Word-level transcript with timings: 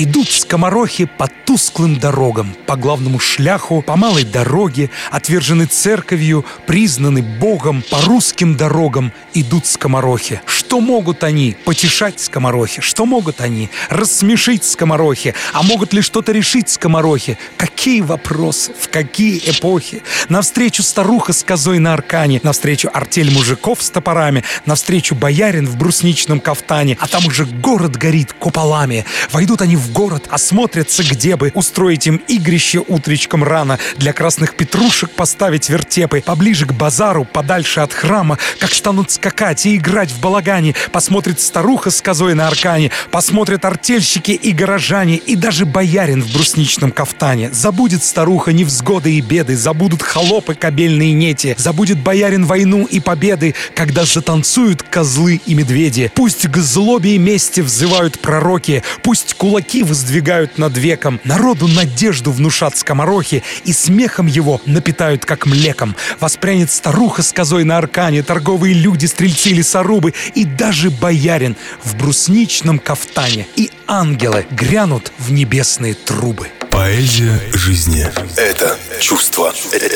Идут 0.00 0.30
скоморохи 0.30 1.06
по 1.06 1.26
тусклым 1.26 1.98
дорогам, 1.98 2.54
по 2.66 2.76
главному 2.76 3.18
шляху, 3.18 3.82
по 3.82 3.96
малой 3.96 4.22
дороге, 4.22 4.90
отвержены 5.10 5.66
церковью, 5.66 6.44
признаны 6.68 7.20
Богом, 7.20 7.82
по 7.90 8.00
русским 8.02 8.56
дорогам 8.56 9.12
идут 9.34 9.66
скоморохи. 9.66 10.40
Что 10.46 10.78
могут 10.80 11.24
они? 11.24 11.56
Потешать 11.64 12.20
скоморохи. 12.20 12.80
Что 12.80 13.06
могут 13.06 13.40
они? 13.40 13.70
Рассмешить 13.90 14.62
скоморохи. 14.62 15.34
А 15.52 15.64
могут 15.64 15.92
ли 15.92 16.00
что-то 16.00 16.30
решить 16.30 16.68
скоморохи? 16.68 17.36
Какие 17.56 18.02
вопросы? 18.02 18.72
В 18.78 18.88
какие 18.90 19.38
эпохи? 19.50 20.02
Навстречу 20.28 20.84
старуха 20.84 21.32
с 21.32 21.42
козой 21.42 21.80
на 21.80 21.94
аркане, 21.94 22.38
навстречу 22.44 22.88
артель 22.94 23.32
мужиков 23.32 23.82
с 23.82 23.90
топорами, 23.90 24.44
навстречу 24.64 25.16
боярин 25.16 25.66
в 25.66 25.76
брусничном 25.76 26.38
кафтане, 26.38 26.96
а 27.00 27.08
там 27.08 27.26
уже 27.26 27.46
город 27.46 27.96
горит 27.96 28.32
куполами. 28.32 29.04
Войдут 29.32 29.62
они 29.62 29.74
в 29.74 29.87
город, 29.90 30.26
осмотрятся, 30.30 31.02
где 31.02 31.36
бы 31.36 31.50
устроить 31.54 32.06
им 32.06 32.22
игрище 32.28 32.80
утречком 32.86 33.44
рано, 33.44 33.78
для 33.96 34.12
красных 34.12 34.56
петрушек 34.56 35.10
поставить 35.10 35.68
вертепы, 35.68 36.22
поближе 36.24 36.66
к 36.66 36.72
базару, 36.72 37.24
подальше 37.24 37.80
от 37.80 37.92
храма, 37.92 38.38
как 38.58 38.72
станут 38.72 39.10
скакать 39.10 39.66
и 39.66 39.76
играть 39.76 40.10
в 40.10 40.20
балагане, 40.20 40.74
посмотрит 40.92 41.40
старуха 41.40 41.90
с 41.90 42.00
козой 42.02 42.34
на 42.34 42.46
аркане, 42.48 42.90
посмотрят 43.10 43.64
артельщики 43.64 44.32
и 44.32 44.52
горожане, 44.52 45.16
и 45.16 45.36
даже 45.36 45.66
боярин 45.66 46.22
в 46.22 46.32
брусничном 46.32 46.90
кафтане. 46.90 47.50
Забудет 47.52 48.04
старуха 48.04 48.52
невзгоды 48.52 49.12
и 49.12 49.20
беды, 49.20 49.56
забудут 49.56 50.02
холопы 50.02 50.54
кабельные 50.54 51.12
нети, 51.12 51.54
забудет 51.58 51.98
боярин 51.98 52.44
войну 52.44 52.84
и 52.84 53.00
победы, 53.00 53.54
когда 53.74 54.04
затанцуют 54.04 54.82
козлы 54.82 55.40
и 55.44 55.54
медведи. 55.54 56.10
Пусть 56.14 56.46
к 56.46 56.56
злобе 56.58 57.14
и 57.14 57.18
мести 57.18 57.60
взывают 57.60 58.18
пророки, 58.18 58.82
пусть 59.02 59.34
кулаки 59.34 59.77
кулаки 59.78 59.82
воздвигают 59.82 60.58
над 60.58 60.76
веком, 60.76 61.20
народу 61.24 61.68
надежду 61.68 62.32
внушат 62.32 62.76
скоморохи 62.76 63.42
и 63.64 63.72
смехом 63.72 64.26
его 64.26 64.60
напитают, 64.66 65.24
как 65.24 65.46
млеком. 65.46 65.94
Воспрянет 66.20 66.70
старуха 66.70 67.22
с 67.22 67.32
козой 67.32 67.64
на 67.64 67.78
аркане, 67.78 68.22
торговые 68.22 68.74
люди, 68.74 69.06
стрельцы 69.06 69.50
лесорубы 69.50 70.14
и 70.34 70.44
даже 70.44 70.90
боярин 70.90 71.56
в 71.84 71.96
брусничном 71.96 72.78
кафтане. 72.78 73.46
И 73.56 73.70
ангелы 73.86 74.46
грянут 74.50 75.12
в 75.18 75.32
небесные 75.32 75.94
трубы. 75.94 76.48
Поэзия 76.70 77.40
жизни— 77.52 78.06
это 78.36 78.76
чувство 79.00 79.52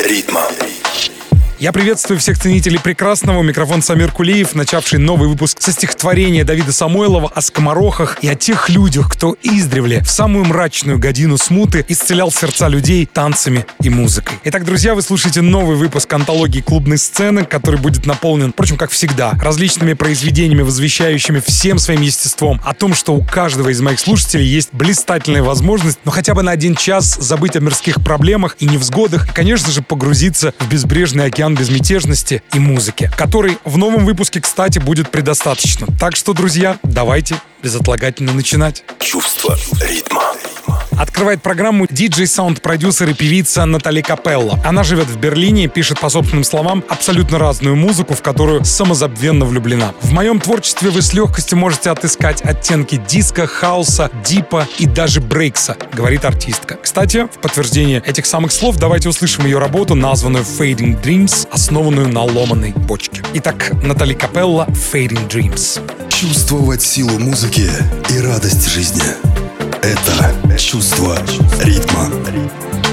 ритма. 0.07 0.43
Я 1.63 1.71
приветствую 1.71 2.19
всех 2.19 2.41
ценителей 2.41 2.81
прекрасного. 2.81 3.41
Микрофон 3.41 3.83
Самир 3.83 4.11
Кулиев, 4.11 4.57
начавший 4.57 4.99
новый 4.99 5.29
выпуск 5.29 5.59
со 5.61 5.71
стихотворения 5.71 6.43
Давида 6.43 6.73
Самойлова 6.73 7.31
о 7.33 7.41
скоморохах 7.41 8.19
и 8.21 8.27
о 8.27 8.35
тех 8.35 8.69
людях, 8.69 9.09
кто 9.09 9.37
издревле 9.45 10.01
в 10.03 10.11
самую 10.11 10.45
мрачную 10.45 10.99
годину 10.99 11.39
смуты 11.39 11.85
исцелял 11.87 12.33
сердца 12.33 12.67
людей 12.67 13.07
танцами 13.07 13.65
и 13.81 13.91
музыкой. 13.91 14.41
Итак, 14.43 14.65
друзья, 14.65 14.97
вы 14.97 15.03
слушаете 15.03 15.41
новый 15.41 15.77
выпуск 15.77 16.13
антологии 16.13 16.61
клубной 16.61 16.99
сцены, 16.99 17.45
который 17.45 17.79
будет 17.79 18.07
наполнен, 18.07 18.51
впрочем, 18.51 18.77
как 18.77 18.91
всегда, 18.91 19.31
различными 19.41 19.93
произведениями, 19.93 20.63
возвещающими 20.63 21.39
всем 21.39 21.79
своим 21.79 22.01
естеством 22.01 22.61
о 22.65 22.75
том, 22.75 22.93
что 22.93 23.15
у 23.15 23.23
каждого 23.23 23.69
из 23.69 23.81
моих 23.81 24.01
слушателей 24.01 24.47
есть 24.47 24.71
блистательная 24.73 25.45
возможность, 25.45 26.01
ну 26.05 26.11
хотя 26.11 26.35
бы 26.35 26.43
на 26.43 26.51
один 26.51 26.75
час 26.75 27.19
забыть 27.21 27.55
о 27.55 27.61
мирских 27.61 28.03
проблемах 28.03 28.57
и 28.59 28.67
невзгодах, 28.67 29.29
и, 29.29 29.33
конечно 29.33 29.71
же, 29.71 29.81
погрузиться 29.81 30.55
в 30.59 30.69
безбрежный 30.69 31.27
океан 31.27 31.52
океан 31.53 31.55
безмятежности 31.55 32.43
и 32.55 32.59
музыки, 32.59 33.11
который 33.17 33.59
в 33.65 33.79
новом 33.79 34.05
выпуске, 34.05 34.41
кстати, 34.41 34.79
будет 34.79 35.11
предостаточно. 35.11 35.87
Так 35.99 36.17
что, 36.17 36.33
друзья, 36.33 36.79
давайте 36.83 37.37
безотлагательно 37.63 38.33
начинать. 38.33 38.85
Чувство 38.99 39.57
ритма. 39.81 40.12
Открывает 40.99 41.43
программу 41.43 41.87
диджей-саунд-продюсер 41.87 43.11
и 43.11 43.15
певица 43.15 43.65
Натали 43.65 44.03
Капелла. 44.03 44.59
Она 44.65 44.83
живет 44.83 45.07
в 45.07 45.19
Берлине 45.19 45.65
и 45.65 45.69
пишет, 45.69 46.01
по 46.01 46.09
собственным 46.09 46.45
словам, 46.45 46.85
абсолютно 46.89 47.39
разную 47.39 47.77
музыку, 47.77 48.15
в 48.15 48.23
которую 48.23 48.65
самозабвенно 48.65 49.45
влюблена. 49.45 49.93
В 50.03 50.13
моем 50.13 50.41
творчестве 50.41 50.91
вы 50.91 51.03
с 51.03 51.13
легкостью 51.13 51.59
можете 51.59 51.91
отыскать 51.91 52.43
оттенки 52.43 53.01
диска, 53.09 53.47
хаоса, 53.47 54.11
дипа 54.25 54.69
и 54.79 54.87
даже 54.87 55.21
брейкса, 55.21 55.77
говорит 55.93 56.25
артистка. 56.25 56.77
Кстати, 56.83 57.27
в 57.27 57.41
подтверждение 57.41 58.03
этих 58.05 58.27
самых 58.27 58.53
слов 58.53 58.77
давайте 58.77 59.09
услышим 59.09 59.45
ее 59.45 59.59
работу, 59.59 59.95
названную 59.95 60.45
Fading 60.45 61.03
Dreams, 61.03 61.49
основанную 61.51 62.09
на 62.09 62.23
ломаной 62.23 62.73
бочке. 62.73 63.23
Итак, 63.35 63.73
Натали 63.83 64.15
Капелла 64.15 64.67
Fading 64.69 65.29
Dreams. 65.29 65.81
Чувствовать 66.09 66.83
силу 66.83 67.19
музыки 67.19 67.69
и 68.11 68.19
радость 68.19 68.69
жизни— 68.69 69.03
это 69.83 70.59
чувство 70.59 71.19
ритма. 71.61 72.09
ритма. 72.29 72.92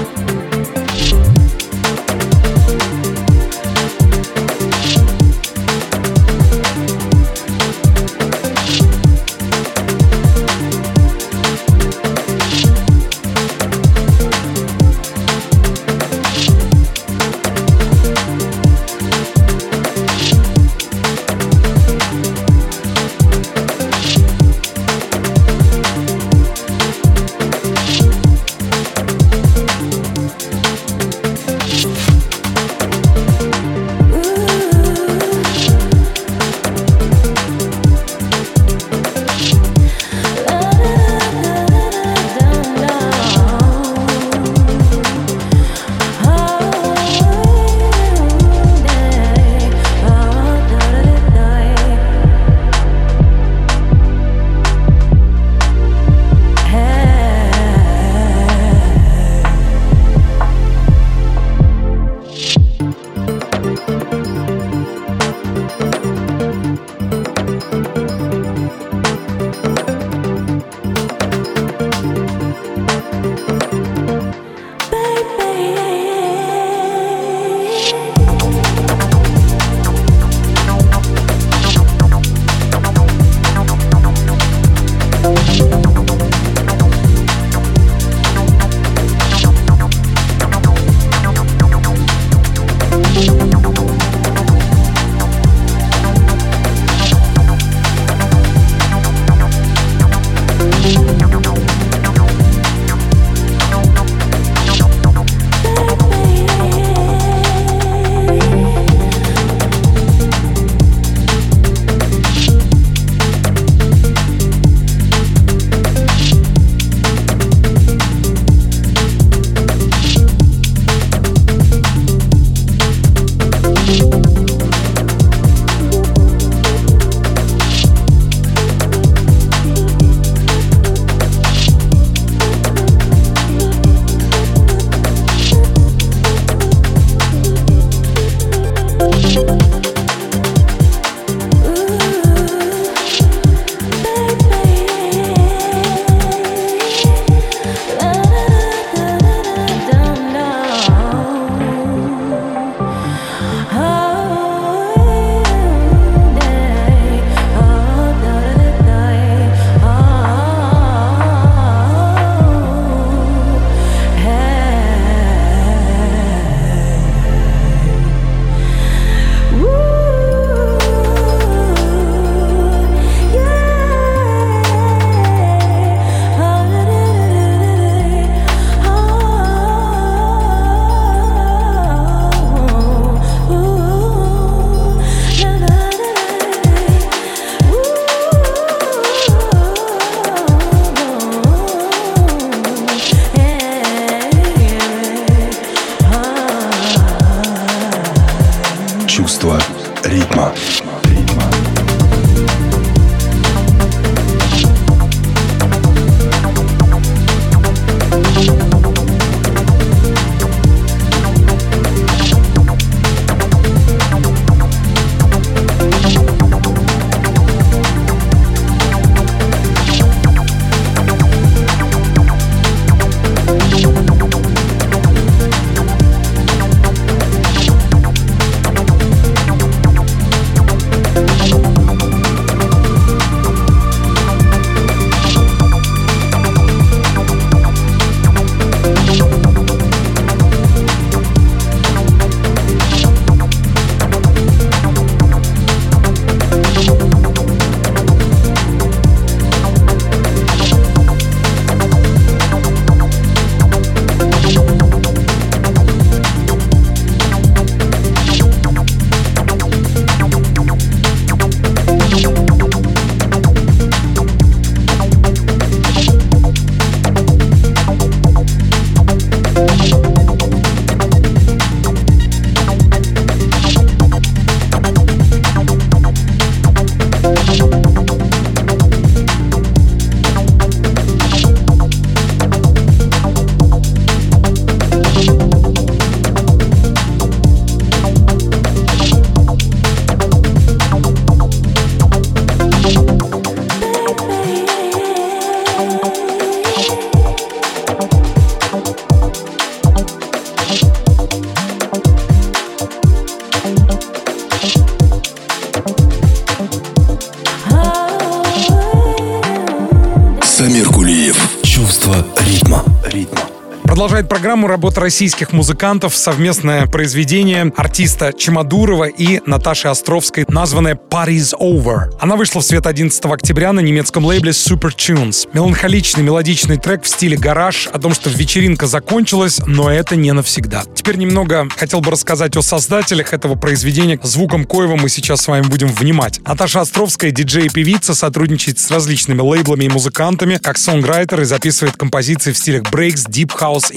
Программу 314.60 314.74
работа 314.74 315.00
российских 315.00 315.52
музыкантов, 315.52 316.14
совместное 316.14 316.86
произведение 316.86 317.72
артиста 317.78 318.34
Чемодурова 318.34 319.04
и 319.04 319.40
Наташи 319.46 319.88
Островской, 319.88 320.44
названное 320.48 321.00
Party's 321.10 321.54
Over. 321.58 322.10
Она 322.20 322.36
вышла 322.36 322.60
в 322.60 322.64
свет 322.64 322.86
11 322.86 323.24
октября 323.24 323.72
на 323.72 323.80
немецком 323.80 324.26
лейбле 324.26 324.50
Super 324.50 324.94
Tunes. 324.94 325.48
Меланхоличный 325.54 326.22
мелодичный 326.22 326.76
трек 326.76 327.04
в 327.04 327.08
стиле 327.08 327.38
гараж 327.38 327.88
о 327.90 327.98
том, 327.98 328.12
что 328.12 328.28
вечеринка 328.28 328.86
закончилась, 328.86 329.62
но 329.64 329.90
это 329.90 330.14
не 330.14 330.30
навсегда. 330.32 330.82
Теперь 330.94 331.16
немного 331.16 331.66
хотел 331.74 332.02
бы 332.02 332.10
рассказать 332.10 332.54
о 332.58 332.60
создателях 332.60 333.32
этого 333.32 333.54
произведения, 333.54 334.20
звуком 334.22 334.66
коего 334.66 334.96
мы 334.96 335.08
сейчас 335.08 335.40
с 335.40 335.48
вами 335.48 335.62
будем 335.62 335.88
внимать. 335.88 336.38
Наташа 336.46 336.82
Островская, 336.82 337.30
диджей 337.30 337.64
и 337.64 337.70
певица, 337.70 338.14
сотрудничает 338.14 338.78
с 338.78 338.90
различными 338.90 339.40
лейблами 339.40 339.84
и 339.84 339.88
музыкантами, 339.88 340.58
как 340.62 340.76
сонграйтер 340.76 341.40
и 341.40 341.44
записывает 341.46 341.96
композиции 341.96 342.52
в 342.52 342.58
стилях 342.58 342.82
брейкс, 342.90 343.24
дип 343.24 343.52
хаус 343.52 343.90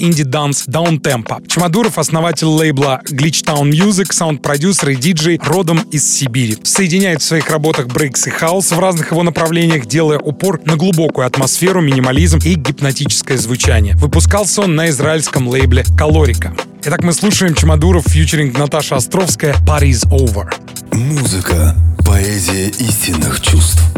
инди-данс 0.54 0.64
даунтемпо. 0.66 1.40
Чемодуров— 1.46 1.98
основатель 1.98 2.46
лейбла 2.46 3.00
Glitchtown 3.10 3.70
Music, 3.70 4.12
саунд-продюсер 4.12 4.90
и 4.90 4.96
диджей 4.96 5.40
родом 5.44 5.80
из 5.90 6.10
Сибири. 6.10 6.58
Соединяет 6.62 7.22
в 7.22 7.24
своих 7.24 7.50
работах 7.50 7.86
брейкс 7.88 8.26
и 8.26 8.30
хаус 8.30 8.70
в 8.70 8.78
разных 8.78 9.10
его 9.10 9.22
направлениях, 9.22 9.86
делая 9.86 10.18
упор 10.18 10.60
на 10.64 10.76
глубокую 10.76 11.26
атмосферу, 11.26 11.80
минимализм 11.80 12.38
и 12.44 12.54
гипнотическое 12.54 13.38
звучание. 13.38 13.96
Выпускался 13.96 14.62
он 14.62 14.74
на 14.74 14.88
израильском 14.90 15.48
лейбле 15.48 15.84
Калорика. 15.96 16.54
Итак, 16.84 17.02
мы 17.02 17.12
слушаем 17.12 17.54
Чемодуров, 17.54 18.04
featuring 18.06 18.58
Наташа 18.58 18.96
Островская 18.96 19.54
«Party's 19.66 20.06
Over». 20.10 20.52
Музыка, 20.92 21.74
поэзия 22.04 22.68
истинных 22.68 23.40
чувств. 23.40 23.93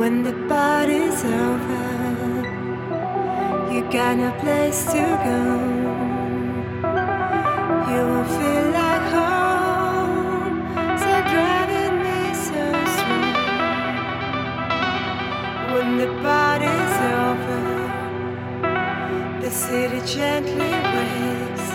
When 0.00 0.22
the 0.22 0.32
party's 0.48 1.24
over. 1.24 1.84
You 3.72 3.82
got 3.90 4.16
no 4.16 4.30
place 4.40 4.84
to 4.92 5.04
go. 5.26 5.40
You 7.90 8.00
will 8.08 8.24
feel 8.24 8.70
like 8.72 8.87
When 15.98 16.06
the 16.06 16.22
party's 16.22 16.96
over, 17.26 17.60
the 19.40 19.50
city 19.50 20.00
gently 20.06 20.70
wakes. 20.94 21.68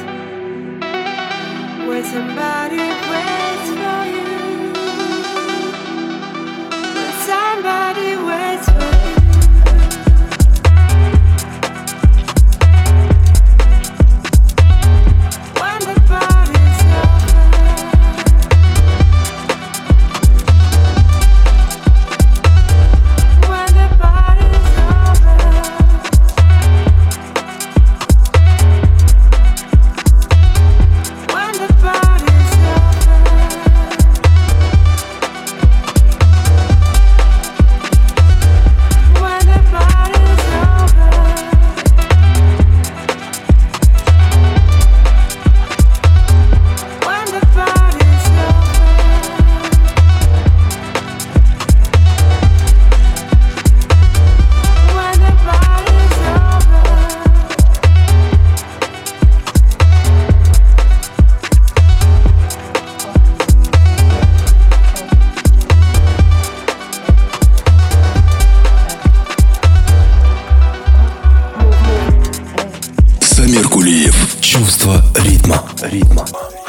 Where 1.85 2.05
somebody 2.05 2.77
waits 2.77 3.42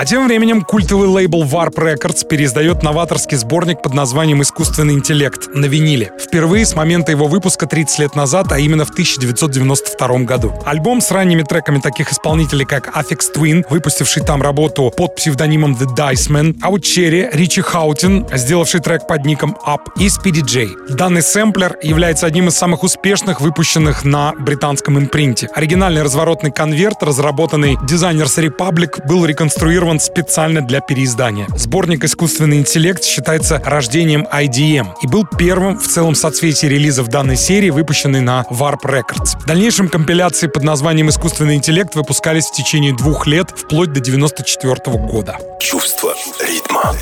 А 0.04 0.06
тем 0.06 0.26
временем 0.26 0.60
культовый 0.60 1.08
лейбл 1.08 1.44
Warp 1.44 1.76
Records 1.76 2.28
переиздает 2.28 2.82
новаторский 2.82 3.38
сборник 3.38 3.80
под 3.80 3.94
названием 3.94 4.42
«Искусственный 4.42 4.92
интеллект» 4.92 5.48
на 5.54 5.64
виниле. 5.64 6.12
Впервые 6.20 6.66
с 6.66 6.74
момента 6.74 7.10
его 7.10 7.26
выпуска 7.26 7.66
30 7.66 7.98
лет 8.00 8.14
назад, 8.14 8.52
а 8.52 8.58
именно 8.58 8.84
в 8.84 8.90
1992 8.90 10.18
году. 10.24 10.52
Альбом 10.66 11.00
с 11.00 11.10
ранними 11.10 11.42
треками 11.42 11.78
таких 11.78 12.12
исполнителей, 12.12 12.66
как 12.66 12.94
Affix 12.94 13.32
Twin, 13.34 13.64
выпустивший 13.70 14.22
там 14.22 14.42
работу 14.42 14.92
под 14.94 15.16
псевдонимом 15.16 15.72
The 15.72 15.86
Dice 15.96 16.30
Man, 16.30 16.58
а 16.60 16.68
вот 16.68 16.84
Черри, 16.84 17.30
Ричи 17.32 17.62
Хаутин, 17.62 18.26
сделавший 18.34 18.80
трек 18.80 19.06
под 19.06 19.24
ником 19.24 19.56
Up, 19.66 19.86
и 19.98 20.08
Speedy 20.08 20.44
J. 20.44 20.94
Данный 20.94 21.22
сэмплер 21.22 21.78
является 21.82 22.26
одним 22.26 22.48
из 22.48 22.54
самых 22.58 22.82
успешных, 22.82 23.40
выпущенных 23.40 24.04
на 24.04 24.34
британском 24.34 24.98
импринте. 24.98 25.48
Оригинальный 25.54 26.02
разворотный 26.02 26.52
конверт, 26.52 27.02
разработанный 27.02 27.76
Designers 27.76 28.36
Republic, 28.36 29.06
был 29.08 29.24
реконструирован 29.24 29.93
специально 30.00 30.60
для 30.60 30.80
переиздания. 30.80 31.46
Сборник 31.56 32.04
«Искусственный 32.04 32.58
интеллект» 32.58 33.04
считается 33.04 33.60
рождением 33.64 34.26
IDM 34.32 34.88
и 35.02 35.06
был 35.06 35.26
первым 35.26 35.78
в 35.78 35.86
целом 35.86 36.14
соцветии 36.14 36.66
релизов 36.66 37.08
данной 37.08 37.36
серии, 37.36 37.70
выпущенной 37.70 38.20
на 38.20 38.44
Warp 38.50 38.82
Records. 38.84 39.38
В 39.40 39.46
дальнейшем 39.46 39.88
компиляции 39.88 40.46
под 40.46 40.62
названием 40.62 41.08
«Искусственный 41.08 41.56
интеллект» 41.56 41.94
выпускались 41.94 42.46
в 42.46 42.52
течение 42.52 42.94
двух 42.94 43.26
лет, 43.26 43.50
вплоть 43.50 43.92
до 43.92 44.00
1994 44.00 44.98
года. 44.98 45.38
Чувство 45.60 46.14
ритма. 46.40 46.94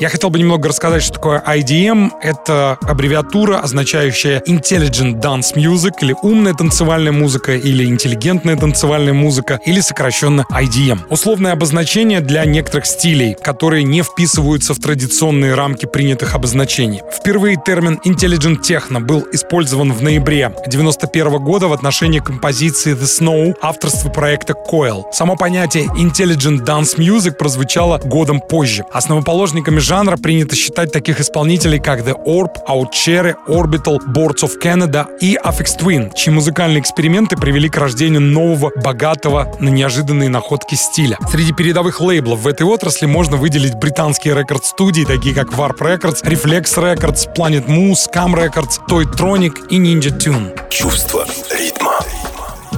Я 0.00 0.10
хотел 0.10 0.30
бы 0.30 0.38
немного 0.38 0.68
рассказать, 0.68 1.02
что 1.02 1.14
такое 1.14 1.42
IDM. 1.44 2.12
Это 2.22 2.78
аббревиатура, 2.82 3.58
означающая 3.58 4.40
Intelligent 4.46 5.20
Dance 5.20 5.56
Music, 5.56 5.94
или 6.00 6.14
умная 6.22 6.54
танцевальная 6.54 7.10
музыка, 7.10 7.56
или 7.56 7.84
интеллигентная 7.84 8.56
танцевальная 8.56 9.12
музыка, 9.12 9.58
или 9.64 9.80
сокращенно 9.80 10.46
IDM. 10.52 11.00
Условное 11.10 11.52
обозначение 11.52 12.20
для 12.20 12.44
некоторых 12.44 12.86
стилей, 12.86 13.34
которые 13.42 13.82
не 13.82 14.02
вписываются 14.02 14.72
в 14.72 14.78
традиционные 14.78 15.54
рамки 15.54 15.86
принятых 15.86 16.36
обозначений. 16.36 17.02
Впервые 17.12 17.56
термин 17.56 18.00
Intelligent 18.04 18.60
Techno 18.60 19.00
был 19.00 19.26
использован 19.32 19.92
в 19.92 20.00
ноябре 20.00 20.54
91 20.68 21.38
года 21.42 21.66
в 21.66 21.72
отношении 21.72 22.20
композиции 22.20 22.94
The 22.94 23.02
Snow 23.02 23.56
авторства 23.60 24.10
проекта 24.10 24.54
Coil. 24.70 25.06
Само 25.12 25.34
понятие 25.34 25.86
Intelligent 25.86 26.64
Dance 26.64 26.96
Music 26.98 27.32
прозвучало 27.32 27.98
годом 27.98 28.40
позже. 28.40 28.84
Основоположниками 28.92 29.87
жанра 29.88 30.18
принято 30.18 30.54
считать 30.54 30.92
таких 30.92 31.18
исполнителей, 31.18 31.78
как 31.78 32.00
The 32.00 32.14
Orb, 32.26 32.50
Outcherry, 32.68 33.34
Orbital, 33.48 33.96
Boards 34.06 34.42
of 34.42 34.60
Canada 34.62 35.06
и 35.18 35.38
Affix 35.42 35.78
Twin, 35.80 36.12
чьи 36.14 36.30
музыкальные 36.30 36.80
эксперименты 36.80 37.38
привели 37.38 37.70
к 37.70 37.76
рождению 37.78 38.20
нового, 38.20 38.70
богатого 38.76 39.56
на 39.60 39.70
неожиданные 39.70 40.28
находки 40.28 40.74
стиля. 40.74 41.16
Среди 41.30 41.54
передовых 41.54 42.02
лейблов 42.02 42.40
в 42.40 42.48
этой 42.48 42.66
отрасли 42.66 43.06
можно 43.06 43.38
выделить 43.38 43.76
британские 43.76 44.34
рекорд-студии, 44.34 45.04
такие 45.04 45.34
как 45.34 45.54
Warp 45.54 45.78
Records, 45.78 46.22
Reflex 46.22 46.64
Records, 46.76 47.34
Planet 47.34 47.66
Moose, 47.66 48.12
Cam 48.14 48.34
Records, 48.34 48.80
Toytronic 48.90 49.68
и 49.70 49.78
Ninja 49.78 50.14
Tune. 50.14 50.54
Чувство. 50.68 51.24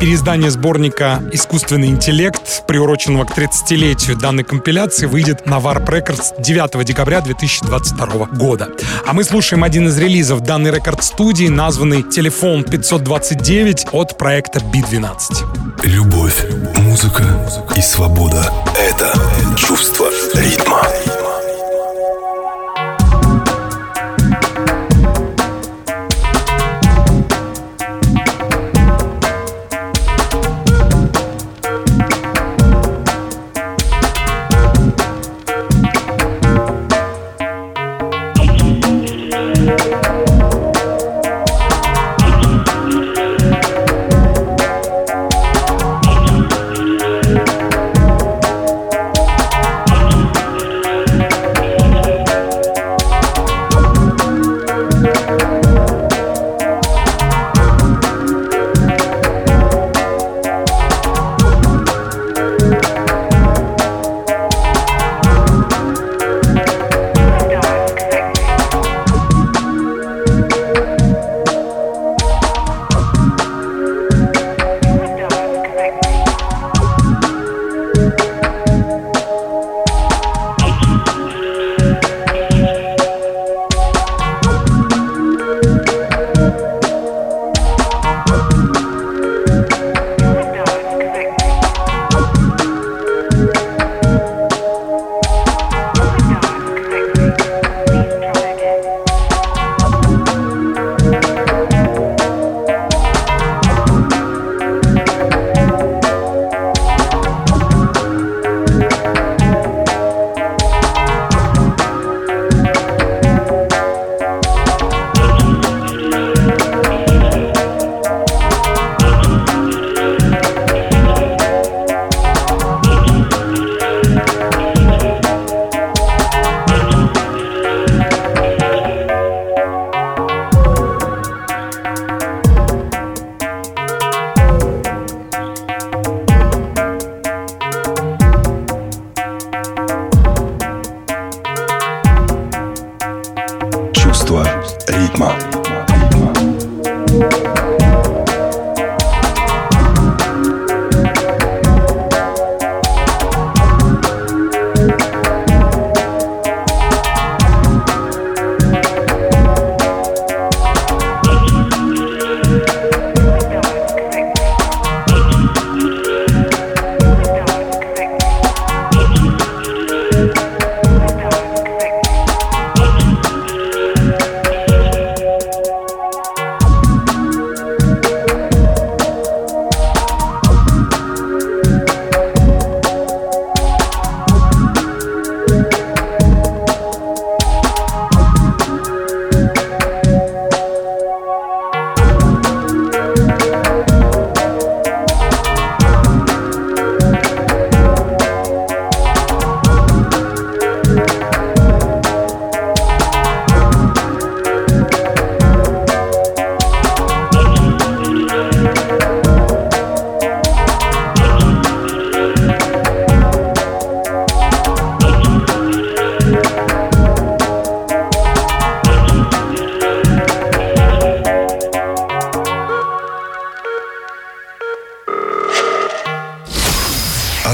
Переиздание 0.01 0.51
сборника 0.51 1.23
«Искусственный 1.31 1.89
интеллект», 1.89 2.65
приуроченного 2.67 3.27
к 3.27 3.37
30-летию 3.37 4.17
данной 4.17 4.45
компиляции, 4.45 5.05
выйдет 5.05 5.45
на 5.45 5.59
Warp 5.59 5.87
Records 5.89 6.41
9 6.43 6.87
декабря 6.87 7.21
2022 7.21 8.25
года. 8.33 8.71
А 9.07 9.13
мы 9.13 9.25
слушаем 9.25 9.63
один 9.63 9.89
из 9.89 9.99
релизов 9.99 10.41
данной 10.41 10.71
рекорд-студии, 10.71 11.49
названный 11.49 12.03
«Телефон 12.03 12.63
529» 12.63 13.91
от 13.93 14.17
проекта 14.17 14.61
B12. 14.61 15.85
Любовь, 15.85 16.47
музыка 16.79 17.25
и 17.77 17.83
свобода– 17.83 18.51
это 18.79 19.13
чувство 19.59 20.09
ритма. 20.35 20.81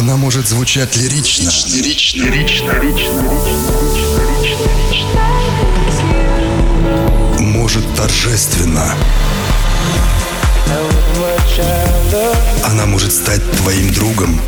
Она 0.06 0.16
может 0.16 0.46
звучать 0.46 0.94
лирично, 0.94 1.50
лирично, 1.74 2.22
лирично, 2.22 2.80
лирично, 2.80 3.22
может 7.40 7.82
торжественно. 7.96 8.94
Она 12.62 12.86
может 12.86 13.12
стать 13.12 13.42
твоим 13.56 13.92
другом. 13.94 14.40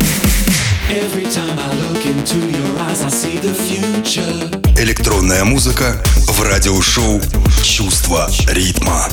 Электронная 4.77 5.43
музыка 5.43 6.01
в 6.25 6.41
радиошоу 6.41 7.21
«Чувство 7.63 8.31
ритма». 8.47 9.09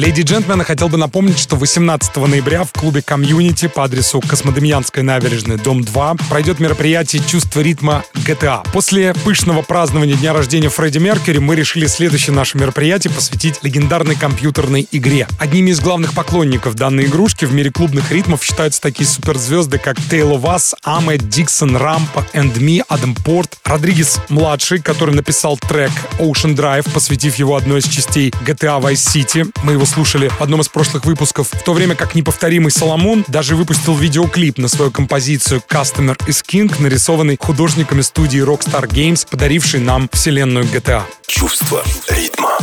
Леди 0.00 0.22
и 0.22 0.24
джентльмены, 0.24 0.64
хотел 0.64 0.88
бы 0.88 0.96
напомнить, 0.96 1.38
что 1.38 1.56
18 1.56 2.16
ноября 2.16 2.64
в 2.64 2.72
клубе 2.72 3.02
комьюнити 3.02 3.68
по 3.68 3.84
адресу 3.84 4.22
Космодемьянская 4.22 5.04
набережная, 5.04 5.58
дом 5.58 5.84
2, 5.84 6.14
пройдет 6.30 6.58
мероприятие 6.58 7.22
«Чувство 7.22 7.60
ритма 7.60 8.02
GTA». 8.14 8.66
После 8.72 9.12
пышного 9.12 9.60
празднования 9.60 10.14
дня 10.14 10.32
рождения 10.32 10.70
Фредди 10.70 10.96
Меркьюри 10.96 11.36
мы 11.36 11.54
решили 11.54 11.86
следующее 11.86 12.34
наше 12.34 12.56
мероприятие 12.56 13.12
посвятить 13.12 13.62
легендарной 13.62 14.14
компьютерной 14.14 14.88
игре. 14.90 15.28
Одними 15.38 15.68
из 15.68 15.80
главных 15.80 16.14
поклонников 16.14 16.76
данной 16.76 17.04
игрушки 17.04 17.44
в 17.44 17.52
мире 17.52 17.70
клубных 17.70 18.10
ритмов 18.10 18.42
считаются 18.42 18.80
такие 18.80 19.06
суперзвезды, 19.06 19.76
как 19.76 20.00
Тейлор 20.00 20.38
Вас, 20.38 20.74
Амет, 20.82 21.28
Диксон, 21.28 21.76
Рампа, 21.76 22.26
Энд 22.32 22.56
Ми, 22.56 22.82
Адам 22.88 23.14
Порт, 23.14 23.58
Родригес-младший, 23.66 24.80
который 24.80 25.14
написал 25.14 25.58
трек 25.58 25.92
Ocean 26.18 26.56
Drive, 26.56 26.90
посвятив 26.90 27.34
его 27.34 27.54
одной 27.54 27.80
из 27.80 27.84
частей 27.84 28.30
GTA 28.46 28.80
Vice 28.80 28.94
City. 28.94 29.50
Мы 29.62 29.72
его 29.72 29.84
слушали 29.90 30.28
в 30.28 30.40
одном 30.40 30.60
из 30.60 30.68
прошлых 30.68 31.04
выпусков, 31.04 31.48
в 31.50 31.62
то 31.62 31.72
время 31.72 31.96
как 31.96 32.14
неповторимый 32.14 32.70
Соломон 32.70 33.24
даже 33.28 33.56
выпустил 33.56 33.94
видеоклип 33.96 34.56
на 34.56 34.68
свою 34.68 34.90
композицию 34.90 35.62
Customer 35.68 36.16
is 36.26 36.44
King, 36.46 36.72
нарисованный 36.80 37.36
художниками 37.38 38.00
студии 38.00 38.40
Rockstar 38.40 38.88
Games, 38.88 39.26
подаривший 39.28 39.80
нам 39.80 40.08
вселенную 40.12 40.64
GTA. 40.66 41.02
Чувство 41.26 41.82
ритма. 42.08 42.56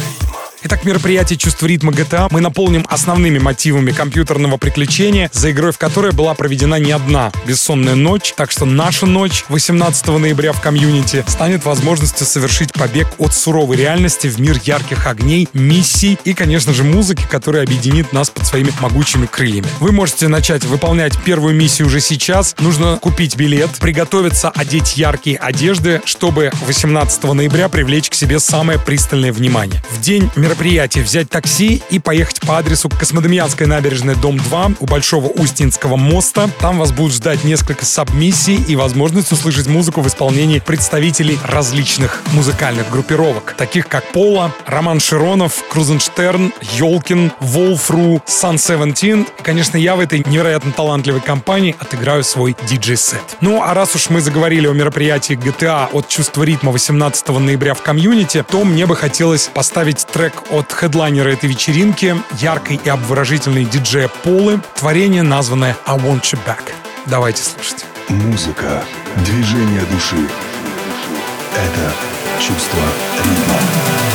Итак, 0.69 0.84
мероприятие 0.84 1.38
«Чувство 1.38 1.65
ритма 1.65 1.93
GTA» 1.93 2.27
мы 2.30 2.41
наполним 2.41 2.86
основными 2.89 3.39
мотивами 3.39 3.91
компьютерного 3.91 4.58
приключения, 4.58 5.30
за 5.32 5.51
игрой 5.51 5.71
в 5.71 5.77
которое 5.77 6.12
была 6.12 6.34
проведена 6.34 6.75
не 6.75 6.91
одна 6.91 7.32
бессонная 7.45 7.95
ночь, 7.95 8.34
так 8.36 8.51
что 8.51 8.65
наша 8.65 9.06
ночь 9.06 9.45
18 9.47 10.08
ноября 10.08 10.51
в 10.51 10.60
комьюнити 10.60 11.23
станет 11.25 11.63
возможностью 11.63 12.27
совершить 12.27 12.73
побег 12.73 13.08
от 13.17 13.34
суровой 13.34 13.77
реальности 13.77 14.27
в 14.27 14.41
мир 14.41 14.60
ярких 14.62 15.08
огней, 15.08 15.47
миссий 15.53 16.19
и, 16.25 16.34
конечно 16.34 16.73
же, 16.73 16.84
музыки, 16.84 17.23
которая 17.32 17.63
объединит 17.63 18.12
нас 18.12 18.30
под 18.30 18.45
своими 18.45 18.73
могучими 18.82 19.25
крыльями. 19.25 19.69
Вы 19.80 19.93
можете 19.93 20.27
начать 20.27 20.65
выполнять 20.65 21.17
первую 21.23 21.56
миссию 21.56 21.88
уже 21.88 22.01
сейчас. 22.01 22.58
Нужно 22.60 22.99
купить 23.01 23.38
билет, 23.38 23.69
приготовиться 23.80 24.49
одеть 24.49 24.97
яркие 24.97 25.38
одежды, 25.38 26.01
чтобы 26.03 26.51
18 26.65 27.23
ноября 27.23 27.69
привлечь 27.69 28.10
к 28.10 28.15
себе 28.15 28.41
самое 28.41 28.77
пристальное 28.77 29.32
внимание. 29.32 29.82
В 29.91 30.01
день 30.01 30.30
мероприятие 30.58 31.04
взять 31.04 31.30
такси 31.30 31.84
и 31.91 32.00
поехать 32.00 32.39
по 32.39 32.58
адресу 32.58 32.89
Космодемьянская 32.89 33.67
набережная, 33.67 34.15
дом 34.15 34.38
2, 34.38 34.72
у 34.80 34.86
Большого 34.88 35.28
Устинского 35.28 35.98
моста. 35.98 36.50
Там 36.60 36.80
вас 36.80 36.91
будут 36.91 37.13
ждать 37.13 37.43
несколько 37.43 37.86
сабмиссий 37.86 38.56
и 38.56 38.76
возможность 38.76 39.32
услышать 39.32 39.67
музыку 39.67 40.02
в 40.02 40.08
исполнении 40.08 40.58
представителей 40.58 41.38
различных 41.43 42.24
музыкальных 42.34 42.89
группировок, 42.89 43.54
таких 43.56 43.88
как 43.88 44.12
Пола, 44.12 44.52
Роман 44.65 45.00
Широнов, 45.00 45.63
Крузенштерн, 45.70 46.52
Йолкин, 46.76 47.34
Волфру, 47.39 48.24
17. 48.26 49.04
И, 49.04 49.26
конечно, 49.43 49.78
я 49.78 49.96
в 49.96 50.00
этой 50.00 50.24
невероятно 50.26 50.72
талантливой 50.72 51.22
компании 51.22 51.76
отыграю 51.78 52.24
свой 52.24 52.56
диджей-сет. 52.67 53.38
Ну, 53.41 53.62
а 53.62 53.76
раз 53.76 53.93
уж 53.93 54.10
мы 54.10 54.22
заговорили 54.22 54.65
о 54.65 54.74
мероприятии 54.74 55.36
GTA 55.36 55.88
от 55.91 56.08
чувства 56.08 56.41
ритма 56.41 56.72
18 56.72 57.28
ноября 57.28 57.76
в 57.76 57.84
комьюнити, 57.84 58.43
то 58.50 58.63
мне 58.63 58.88
бы 58.88 58.96
хотелось 58.96 59.52
поставить 59.54 60.08
трек 60.38 60.52
от 60.52 60.71
хедлайнера 60.71 61.30
этой 61.30 61.50
вечеринки, 61.50 62.15
яркой 62.39 62.80
и 62.84 62.89
обворожительной 62.89 63.65
диджея 63.65 64.10
Полы, 64.23 64.60
творение, 64.76 65.23
названное 65.23 65.78
«I 65.86 65.97
Want 65.97 66.21
You 66.21 66.39
Back». 66.45 66.71
Давайте 67.06 67.43
слушать. 67.43 67.86
Музыка, 68.10 68.84
движение 69.26 69.82
души. 69.91 70.28
Это 71.56 71.93
чувство 72.39 72.80
ритма. 73.23 74.07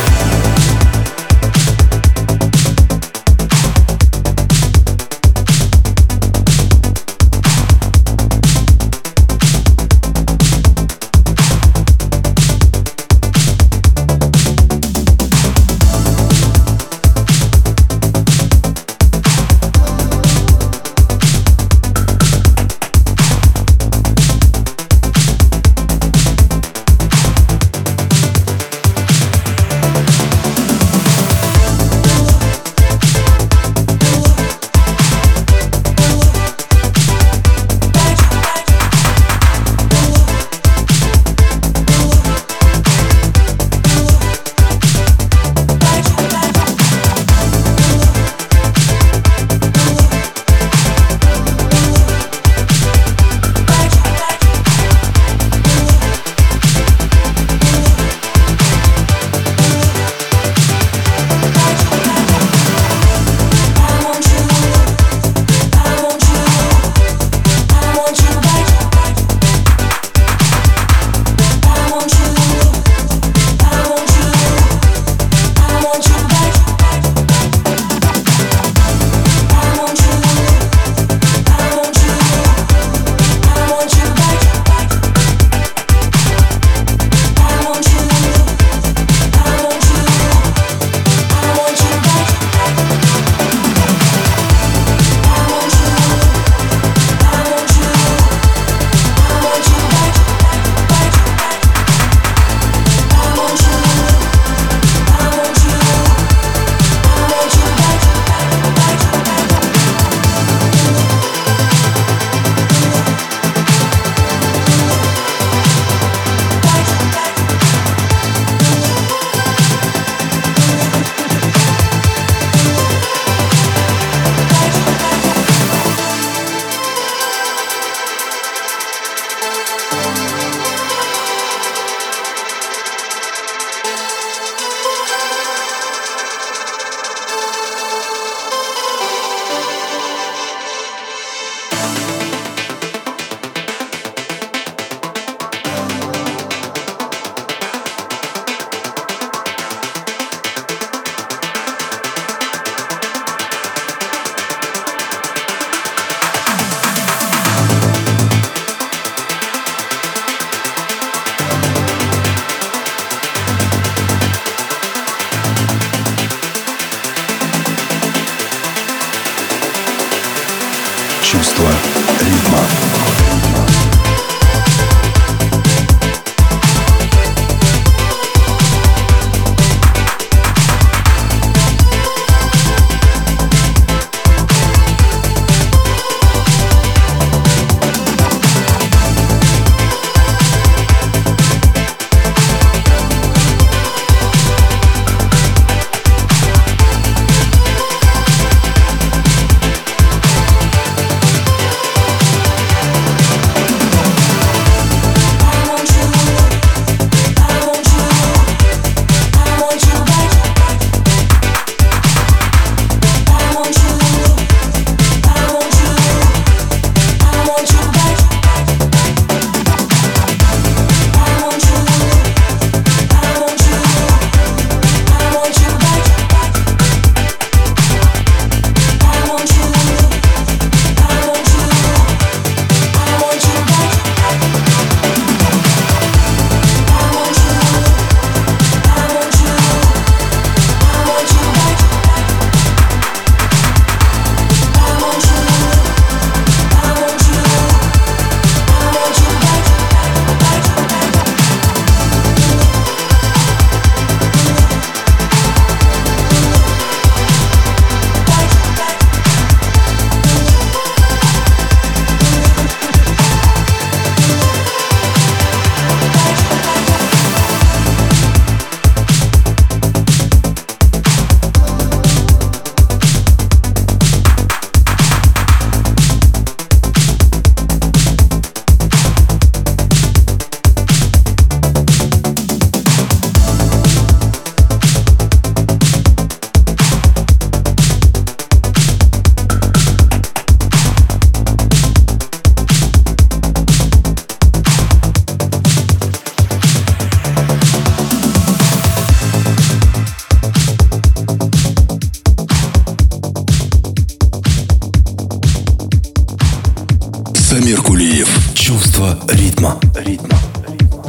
ритм. 309.95 310.32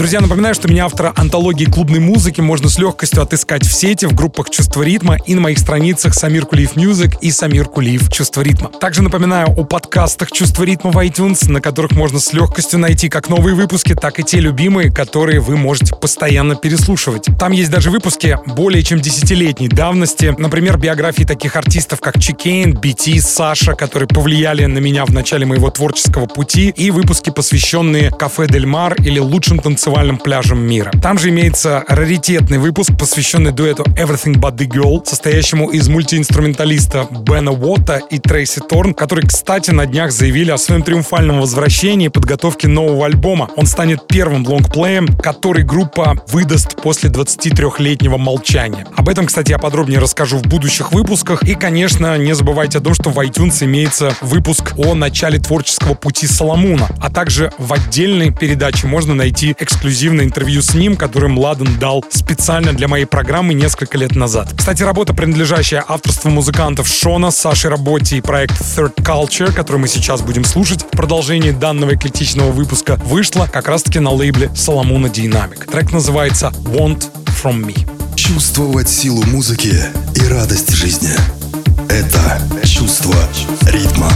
Друзья, 0.04 0.20
напоминаю, 0.20 0.54
что 0.54 0.68
меня 0.68 0.84
автора 0.84 1.13
антологии 1.16 1.63
клубной 1.63 2.00
музыки 2.00 2.42
можно 2.42 2.68
с 2.68 2.78
легкостью 2.78 3.22
отыскать 3.22 3.66
в 3.66 3.72
сети, 3.72 4.06
в 4.06 4.13
группах 4.13 4.50
«Чувство 4.50 4.82
ритма» 4.82 5.16
и 5.26 5.34
на 5.34 5.39
моих 5.39 5.58
страницах 5.58 6.13
Самир 6.13 6.46
Кулиев 6.46 6.76
Music 6.76 7.15
и 7.22 7.32
Самир 7.32 7.70
Кулиев 7.70 8.12
«Чувство 8.12 8.42
ритма». 8.42 8.68
Также 8.68 9.02
напоминаю 9.02 9.48
о 9.58 9.63
подкастах 9.63 10.30
«Чувство 10.34 10.63
ритма» 10.63 10.92
в 10.92 10.98
iTunes, 10.98 11.50
на 11.50 11.62
которых 11.62 11.94
можно 11.94 12.20
с 12.20 12.34
легкостью 12.34 12.80
найти 12.80 13.08
как 13.08 13.30
новые 13.30 13.56
выпуски, 13.56 13.96
так 13.96 14.20
и 14.20 14.24
те 14.24 14.42
любимые, 14.42 14.92
которые 14.92 15.39
вы 15.39 15.56
можете 15.56 15.96
постоянно 15.96 16.58
переслушивать. 16.58 17.30
Там 17.39 17.54
есть 17.54 17.72
даже 17.72 17.89
выпуски 17.89 18.38
более 18.46 18.84
чем 18.84 19.00
десятилетней 19.00 19.70
давности, 19.70 20.36
например, 20.38 20.78
биографии 20.80 21.24
таких 21.24 21.56
артистов, 21.56 22.02
как 22.02 22.20
Chicane, 22.19 22.74
BT, 22.74 23.22
Sasha, 23.22 23.72
которые 23.72 24.10
повлияли 24.10 24.66
на 24.66 24.80
меня 24.80 25.06
в 25.06 25.12
начале 25.12 25.46
моего 25.46 25.70
творческого 25.70 26.26
пути, 26.26 26.74
и 26.76 26.92
выпуски, 26.92 27.30
посвященные 27.30 28.12
Café 28.12 28.48
Del 28.50 28.65
Mar 28.65 28.96
или 28.96 29.20
лучшим 29.20 29.60
танцевальным 29.60 29.92
танцевальным 29.93 30.17
пляжам 30.17 30.60
мира. 30.60 30.91
Там 31.01 31.19
же 31.19 31.29
имеется 31.29 31.84
раритетный 31.88 32.58
выпуск, 32.58 32.91
посвященный 32.97 33.51
дуэту 33.51 33.84
Everything 33.95 34.36
But 34.36 34.58
The 34.58 34.67
Girl, 34.67 35.06
состоящему 35.06 35.69
из 35.69 35.88
мультиинструменталиста 35.88 37.08
Бена 37.12 37.51
Уотта 37.51 38.01
и 38.10 38.17
Трейси 38.17 38.62
Торн, 38.67 38.95
которые, 38.95 39.27
кстати, 39.27 39.69
на 39.69 39.86
днях 39.86 40.12
заявили 40.12 40.49
о 40.49 40.58
своем 40.58 40.82
триумфальном 40.82 41.41
возвращении 41.41 42.08
и 42.08 42.10
подготовке 42.10 42.67
нового 42.67 43.06
альбома. 43.06 43.49
Он 43.56 43.67
станет 43.67 44.08
первым 44.08 44.45
лонгплеем, 44.47 45.08
который 45.17 45.63
группа 45.63 46.15
выдаст 46.29 46.82
после 46.82 47.10
23-летнего 47.12 48.17
молчания. 48.17 48.88
Об 48.95 49.10
этом, 49.10 49.27
кстати, 49.27 49.51
я 49.51 49.60
подробнее 49.60 49.99
расскажу 49.99 50.38
в 50.39 50.43
будущих 50.43 50.91
выпусках. 50.91 51.43
И, 51.43 51.53
конечно, 51.53 52.17
не 52.17 52.34
забывайте 52.34 52.79
о 52.79 52.82
том, 52.82 52.95
что 52.95 53.12
в 53.12 53.19
iTunes 53.19 53.63
имеется 53.63 54.15
выпуск 54.21 54.73
о 54.77 54.95
начале 54.95 55.38
творческого 55.38 55.93
пути 55.93 56.25
Соломуна, 56.25 56.88
а 56.99 57.12
также 57.12 57.51
в 57.60 57.71
отдельной 57.71 58.32
передаче 58.32 58.88
можно 58.88 59.13
найти 59.13 59.56
эксклюзивный 59.60 59.83
эксклюзивное 59.84 60.24
интервью 60.24 60.62
с 60.62 60.74
ним, 60.76 60.96
которое 60.96 61.28
Младен 61.28 61.78
дал 61.78 62.06
специально 62.10 62.72
для 62.72 62.88
моей 62.88 63.04
программы 63.04 63.54
несколько 63.54 63.98
лет 63.98 64.15
назад. 64.15 64.54
Кстати, 64.56 64.82
работа, 64.82 65.13
принадлежащая 65.13 65.84
авторству 65.86 66.30
музыкантов 66.30 66.88
Шона, 66.88 67.32
Саши 67.32 67.67
Работе 67.67 68.15
и 68.15 68.22
проект 68.22 68.62
Third 68.62 68.96
Culture, 68.96 69.52
который 69.52 69.80
мы 69.80 69.89
сейчас 69.89 70.22
будем 70.22 70.46
слушать 70.46 70.84
в 70.84 70.96
продолжении 70.96 71.52
данного 71.52 71.96
эклетичного 71.96 72.52
выпуска, 72.52 72.96
вышла 73.04 73.50
как 73.52 73.67
раз-таки 73.67 74.00
на 74.00 74.12
лейбле 74.12 74.50
Соломона 74.56 75.08
Dynamic. 75.08 75.69
Трек 75.69 75.91
называется 75.91 76.54
Want 76.63 77.10
From 77.43 77.65
Me. 77.65 78.15
Чувствовать 78.15 78.88
силу 78.88 79.22
музыки 79.26 79.76
и 80.15 80.28
радость 80.30 80.74
жизни— 80.74 81.12
это 81.89 82.41
чувство 82.63 83.15
ритма. 83.63 84.10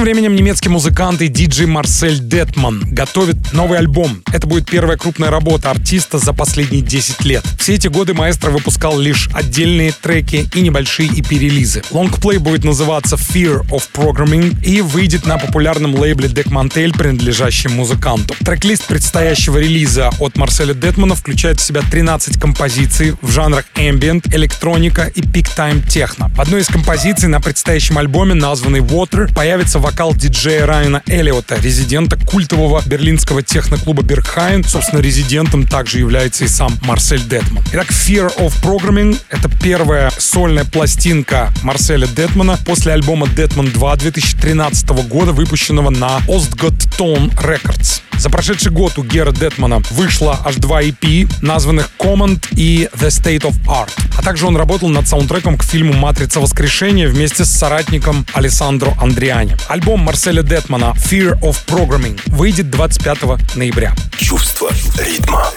Тем 0.00 0.06
временем 0.06 0.34
немецкий 0.34 0.70
музыкант 0.70 1.20
и 1.20 1.28
диджей 1.28 1.66
Марсель 1.66 2.20
Детман 2.20 2.82
готовит 2.90 3.39
новый 3.52 3.78
альбом. 3.78 4.22
Это 4.32 4.46
будет 4.46 4.70
первая 4.70 4.96
крупная 4.96 5.30
работа 5.30 5.70
артиста 5.70 6.18
за 6.18 6.32
последние 6.32 6.82
10 6.82 7.24
лет. 7.24 7.44
Все 7.58 7.74
эти 7.74 7.88
годы 7.88 8.14
маэстро 8.14 8.50
выпускал 8.50 8.98
лишь 8.98 9.28
отдельные 9.32 9.92
треки 9.92 10.48
и 10.54 10.60
небольшие 10.60 11.08
EP-релизы. 11.08 11.82
Лонгплей 11.90 12.38
будет 12.38 12.64
называться 12.64 13.16
Fear 13.16 13.66
of 13.68 13.82
Programming 13.92 14.62
и 14.64 14.80
выйдет 14.80 15.26
на 15.26 15.38
популярном 15.38 15.94
лейбле 15.94 16.28
Deck 16.28 16.48
Mantel, 16.48 16.96
принадлежащем 16.96 17.72
музыканту. 17.72 18.34
Трек-лист 18.44 18.86
предстоящего 18.86 19.58
релиза 19.58 20.10
от 20.18 20.36
Марселя 20.36 20.74
Детмана 20.74 21.14
включает 21.14 21.60
в 21.60 21.62
себя 21.62 21.82
13 21.82 22.40
композиций 22.40 23.16
в 23.20 23.30
жанрах 23.30 23.64
ambient, 23.76 24.34
электроника 24.34 25.04
и 25.14 25.20
time 25.20 25.86
техно. 25.86 26.28
В 26.34 26.40
одной 26.40 26.62
из 26.62 26.68
композиций 26.68 27.28
на 27.28 27.40
предстоящем 27.40 27.98
альбоме, 27.98 28.34
названной 28.34 28.80
Water, 28.80 29.32
появится 29.34 29.78
вокал 29.78 30.14
диджея 30.14 30.66
Райана 30.66 31.02
Эллиота, 31.06 31.56
резидента 31.56 32.16
культового 32.16 32.82
берлинского 32.86 33.39
техноклуба 33.42 34.02
Бергхайн. 34.02 34.64
Собственно, 34.64 35.00
резидентом 35.00 35.66
также 35.66 35.98
является 35.98 36.44
и 36.44 36.48
сам 36.48 36.78
Марсель 36.82 37.22
Детман. 37.22 37.64
Итак, 37.72 37.88
Fear 37.88 38.36
of 38.38 38.52
Programming— 38.62 39.18
это 39.30 39.50
первая 39.62 40.10
сольная 40.18 40.64
пластинка 40.64 41.52
Марселя 41.62 42.06
Детмана 42.06 42.58
после 42.64 42.92
альбома 42.92 43.28
Детман 43.28 43.70
2 43.70 43.96
2013 43.96 44.88
года, 45.08 45.32
выпущенного 45.32 45.90
на 45.90 46.18
Ostgot 46.28 46.88
Tone 46.98 47.32
Records. 47.42 48.02
За 48.20 48.28
прошедший 48.28 48.70
год 48.70 48.98
у 48.98 49.02
Гера 49.02 49.32
Детмана 49.32 49.80
вышло 49.92 50.38
аж 50.44 50.56
два 50.56 50.82
EP, 50.82 51.32
названных 51.40 51.90
Command 51.98 52.48
и 52.50 52.86
The 52.92 53.08
State 53.08 53.50
of 53.50 53.56
Art. 53.64 53.90
А 54.18 54.22
также 54.22 54.46
он 54.46 54.58
работал 54.58 54.90
над 54.90 55.08
саундтреком 55.08 55.56
к 55.56 55.62
фильму 55.62 55.94
«Матрица 55.94 56.38
воскрешения» 56.38 57.08
вместе 57.08 57.46
с 57.46 57.50
соратником 57.50 58.26
Алессандро 58.34 58.94
Андриани. 59.00 59.56
Альбом 59.68 60.00
Марселя 60.00 60.42
Детмана 60.42 60.94
«Fear 60.98 61.40
of 61.40 61.56
Programming» 61.66 62.20
выйдет 62.26 62.70
25 62.70 63.29
ноября. 63.54 63.94
Чувство 64.16 64.70
ритма. 64.98 65.50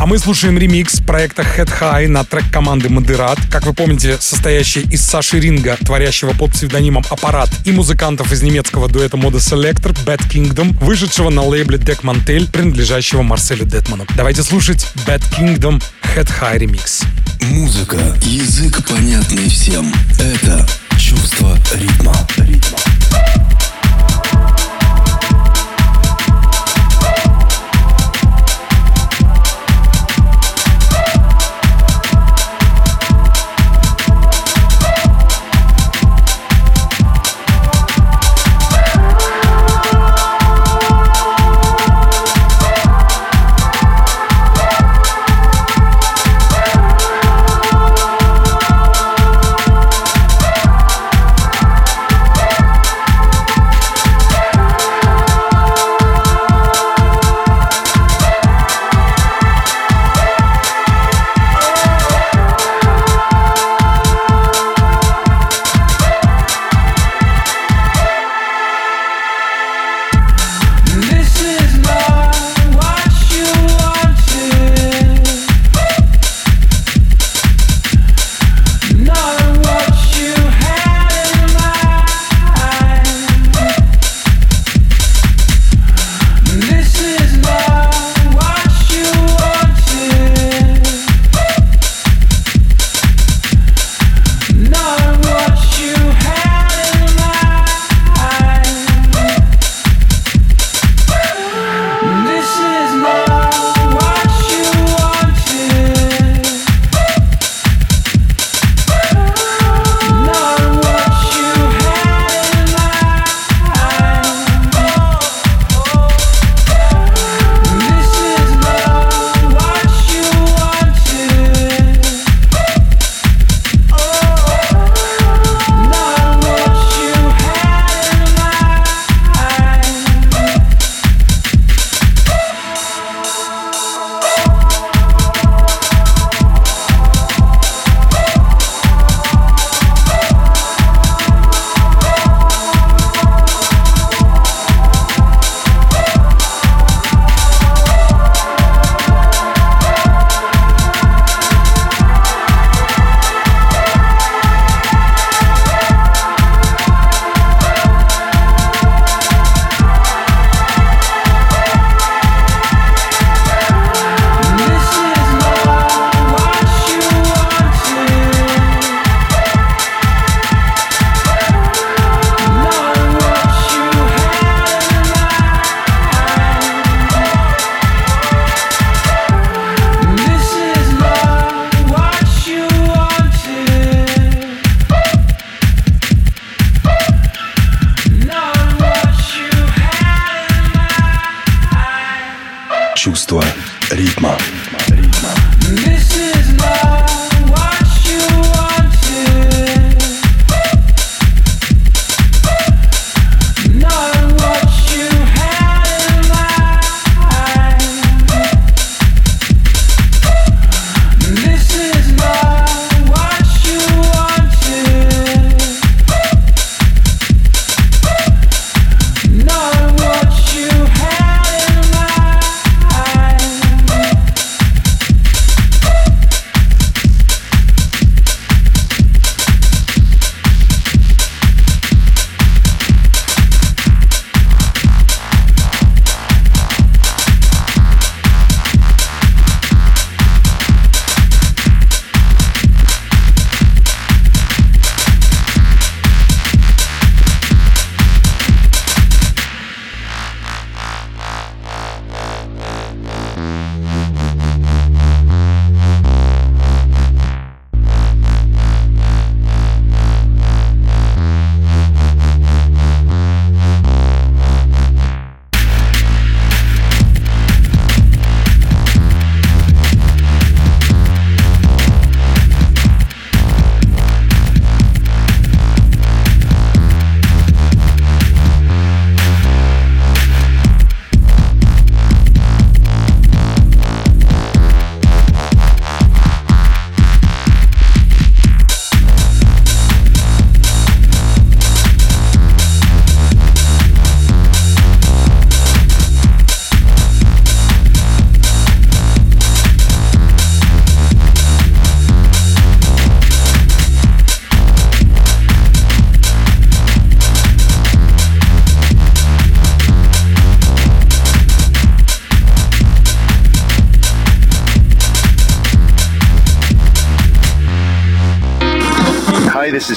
А 0.00 0.06
мы 0.06 0.18
слушаем 0.18 0.56
ремикс 0.56 0.98
проекта 1.00 1.42
Head 1.42 1.70
High 1.78 2.08
на 2.08 2.24
трек 2.24 2.50
команды 2.50 2.88
Модерат. 2.88 3.38
Как 3.50 3.66
вы 3.66 3.74
помните, 3.74 4.16
состоящий 4.18 4.80
из 4.80 5.04
Саши 5.04 5.38
Ринга, 5.38 5.76
творящего 5.76 6.32
под 6.32 6.52
псевдонимом 6.52 7.04
Аппарат, 7.10 7.50
и 7.66 7.72
музыкантов 7.72 8.32
из 8.32 8.40
немецкого 8.40 8.88
дуэта 8.88 9.18
Moda 9.18 9.36
Selector 9.36 9.92
Bad 10.06 10.26
Kingdom, 10.30 10.74
вышедшего 10.82 11.28
на 11.28 11.42
лейбле 11.42 11.76
Deck 11.76 12.00
Mantel, 12.00 12.50
принадлежащего 12.50 13.20
Марселю 13.20 13.66
Детману. 13.66 14.06
Давайте 14.16 14.42
слушать 14.42 14.86
Bad 15.06 15.22
Kingdom 15.38 15.82
Head 16.14 16.30
High 16.40 16.58
ремикс. 16.58 17.02
Музыка, 17.42 17.98
язык 18.22 18.86
понятный 18.88 19.50
всем. 19.50 19.92
Это 20.18 20.66
чувство 20.98 21.58
ритма. 21.74 22.14
ритма. 22.38 22.78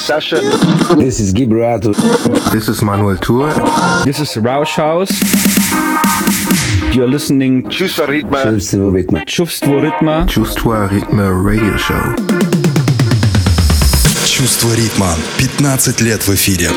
Sasha. 0.03 0.41
This 0.97 1.21
is 1.21 1.33
Gibrato. 1.33 1.95
This 2.51 2.69
is 2.69 2.83
Manuel 2.83 3.17
Tour. 3.17 3.53
This 4.05 4.19
is 4.19 4.37
Rausch 4.37 4.75
House. 4.77 5.13
You're 6.93 7.07
listening 7.07 7.69
Чувство 7.69 8.07
ритма. 8.07 8.43
Чувство 8.43 8.91
ритма. 8.91 9.25
Чувство 9.27 9.81
ритма. 9.81 10.27
Чувство 10.29 10.89
ритма 10.89 11.31
Radio 11.31 11.77
Show. 11.77 12.17
Чувство 14.27 14.75
ритма. 14.75 15.15
15 15.39 16.01
лет 16.01 16.23
в 16.27 16.35
эфире. 16.35 16.71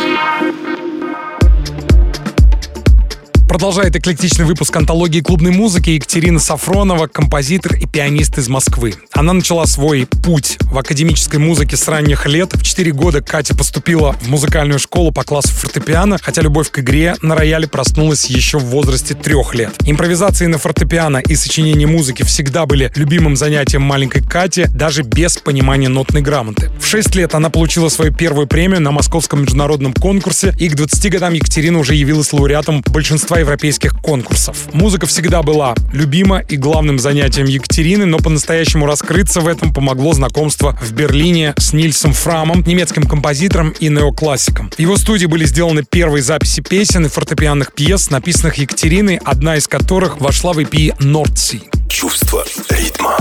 Продолжает 3.57 3.97
эклектичный 3.97 4.45
выпуск 4.45 4.77
антологии 4.77 5.23
клубной 5.23 5.51
музыки 5.51 5.89
Екатерина 5.89 6.39
Сафронова, 6.39 7.07
композитор 7.07 7.77
и 7.77 7.87
пианист 7.87 8.37
из 8.37 8.51
Москвы. 8.51 8.93
Она 9.13 9.33
начала 9.33 9.65
свой 9.65 10.07
путь 10.23 10.59
в 10.61 10.77
академической 10.77 11.39
музыке 11.39 11.75
с 11.79 11.89
ранних 11.89 12.27
лет. 12.27 12.53
В 12.53 12.63
4 12.63 12.93
года 12.93 13.23
Катя 13.23 13.57
поступила 13.57 14.13
в 14.21 14.29
музыкальную 14.29 14.79
школу 14.79 15.11
по 15.11 15.25
классу 15.25 15.49
фортепиано, 15.55 16.19
хотя 16.21 16.43
любовь 16.43 16.71
к 16.71 16.81
игре 16.81 17.17
на 17.23 17.35
рояле 17.35 17.67
проснулась 17.67 18.27
еще 18.27 18.59
в 18.59 18.65
возрасте 18.65 19.15
трех 19.15 19.55
лет. 19.55 19.73
Импровизации 19.87 20.45
на 20.45 20.59
фортепиано 20.59 21.23
и 21.27 21.35
сочинение 21.35 21.89
музыки 21.89 22.25
всегда 22.25 22.67
были 22.67 22.93
любимым 22.95 23.37
занятием 23.37 23.81
маленькой 23.81 24.23
Кати, 24.23 24.67
даже 24.69 25.03
без 25.03 25.39
понимания 25.39 25.89
нотной 25.89 26.21
грамоты. 26.21 26.71
В 26.79 26.87
6 26.87 27.15
лет 27.15 27.35
она 27.35 27.49
получила 27.49 27.89
свою 27.89 28.13
первую 28.13 28.49
премию 28.49 28.83
на 28.83 28.91
московском 28.91 29.41
международном 29.41 29.95
конкурсе, 29.95 30.55
и 30.59 30.69
к 30.69 30.75
20 30.75 31.11
годам 31.11 31.33
Екатерина 31.33 31.79
уже 31.79 31.95
явилась 31.95 32.35
лауреатом 32.35 32.85
большинства 32.87 33.46
европейских 33.47 33.95
конкурсов. 34.01 34.57
Музыка 34.73 35.07
всегда 35.07 35.43
была 35.43 35.75
любима 35.93 36.41
и 36.41 36.57
главным 36.57 36.99
занятием 36.99 37.47
Екатерины, 37.47 38.05
но 38.05 38.19
по-настоящему 38.19 38.87
раскрыться 38.87 39.41
в 39.41 39.47
этом 39.47 39.73
помогло 39.73 40.13
знакомство 40.13 40.77
в 40.83 40.93
Берлине 40.93 41.55
с 41.57 41.73
Нильсом 41.73 42.13
Фрамом, 42.13 42.65
немецким 42.67 43.05
композитором 43.05 43.71
и 43.79 43.89
неоклассиком. 43.89 44.71
В 44.71 44.81
его 44.81 44.97
студии 44.97 45.27
были 45.27 45.45
сделаны 45.45 45.85
первые 45.89 46.23
записи 46.23 46.61
песен 46.61 47.07
и 47.07 47.09
фортепианных 47.09 47.73
пьес, 47.73 48.11
написанных 48.11 48.57
Екатериной, 48.57 49.21
одна 49.25 49.57
из 49.57 49.69
которых 49.69 50.21
вошла 50.21 50.53
в 50.53 50.59
EP 50.59 50.95
Нордси. 50.99 51.63
Чувство 51.89 52.45
ритма. 52.71 53.17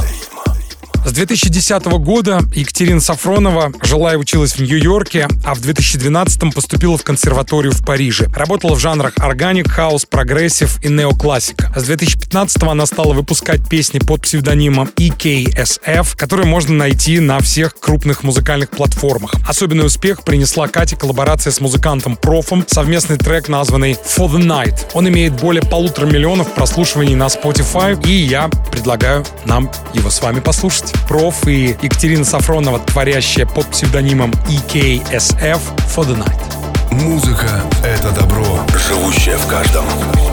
С 1.05 1.11
2010 1.11 1.85
года 1.99 2.41
Екатерина 2.55 2.99
Сафронова 2.99 3.71
жила 3.83 4.13
и 4.13 4.15
училась 4.15 4.53
в 4.53 4.59
Нью-Йорке, 4.59 5.27
а 5.43 5.53
в 5.53 5.61
2012 5.61 6.51
поступила 6.51 6.97
в 6.97 7.03
консерваторию 7.03 7.73
в 7.73 7.85
Париже. 7.85 8.25
Работала 8.35 8.73
в 8.73 8.79
жанрах 8.79 9.13
органик-хаус, 9.17 10.05
прогрессив 10.05 10.83
и 10.83 10.89
неоклассика. 10.89 11.71
С 11.75 11.83
2015 11.83 12.63
она 12.63 12.87
стала 12.87 13.13
выпускать 13.13 13.69
песни 13.69 13.99
под 13.99 14.23
псевдонимом 14.23 14.89
EKSF, 14.95 16.17
которые 16.17 16.47
можно 16.47 16.73
найти 16.73 17.19
на 17.19 17.39
всех 17.39 17.79
крупных 17.79 18.23
музыкальных 18.23 18.71
платформах. 18.71 19.35
Особенный 19.47 19.85
успех 19.85 20.23
принесла 20.23 20.67
Кате 20.67 20.95
коллаборация 20.95 21.51
с 21.51 21.61
музыкантом 21.61 22.15
Профом, 22.15 22.65
совместный 22.67 23.17
трек, 23.17 23.47
названный 23.47 23.91
For 23.91 24.27
the 24.27 24.41
Night. 24.41 24.87
Он 24.93 25.07
имеет 25.07 25.33
более 25.33 25.61
полутора 25.61 26.07
миллионов 26.07 26.55
прослушиваний 26.55 27.13
на 27.13 27.27
Spotify, 27.27 28.03
и 28.07 28.11
я 28.11 28.49
предлагаю 28.71 29.23
нам 29.45 29.69
его 29.93 30.09
с 30.09 30.19
вами 30.19 30.39
послушать. 30.39 30.94
Проф 31.07 31.47
и 31.47 31.75
Екатерина 31.81 32.25
Сафронова, 32.25 32.79
творящая 32.79 33.45
под 33.45 33.67
псевдонимом 33.67 34.31
EKSF 34.47 35.59
For 35.95 36.05
the 36.05 36.17
Night. 36.17 36.55
Музыка— 36.91 37.61
это 37.83 38.11
добро, 38.11 38.59
живущее 38.87 39.37
в 39.37 39.47
каждом. 39.47 39.85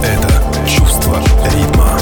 Это 0.03 0.43
чувство 0.69 1.21
ритма. 1.53 1.99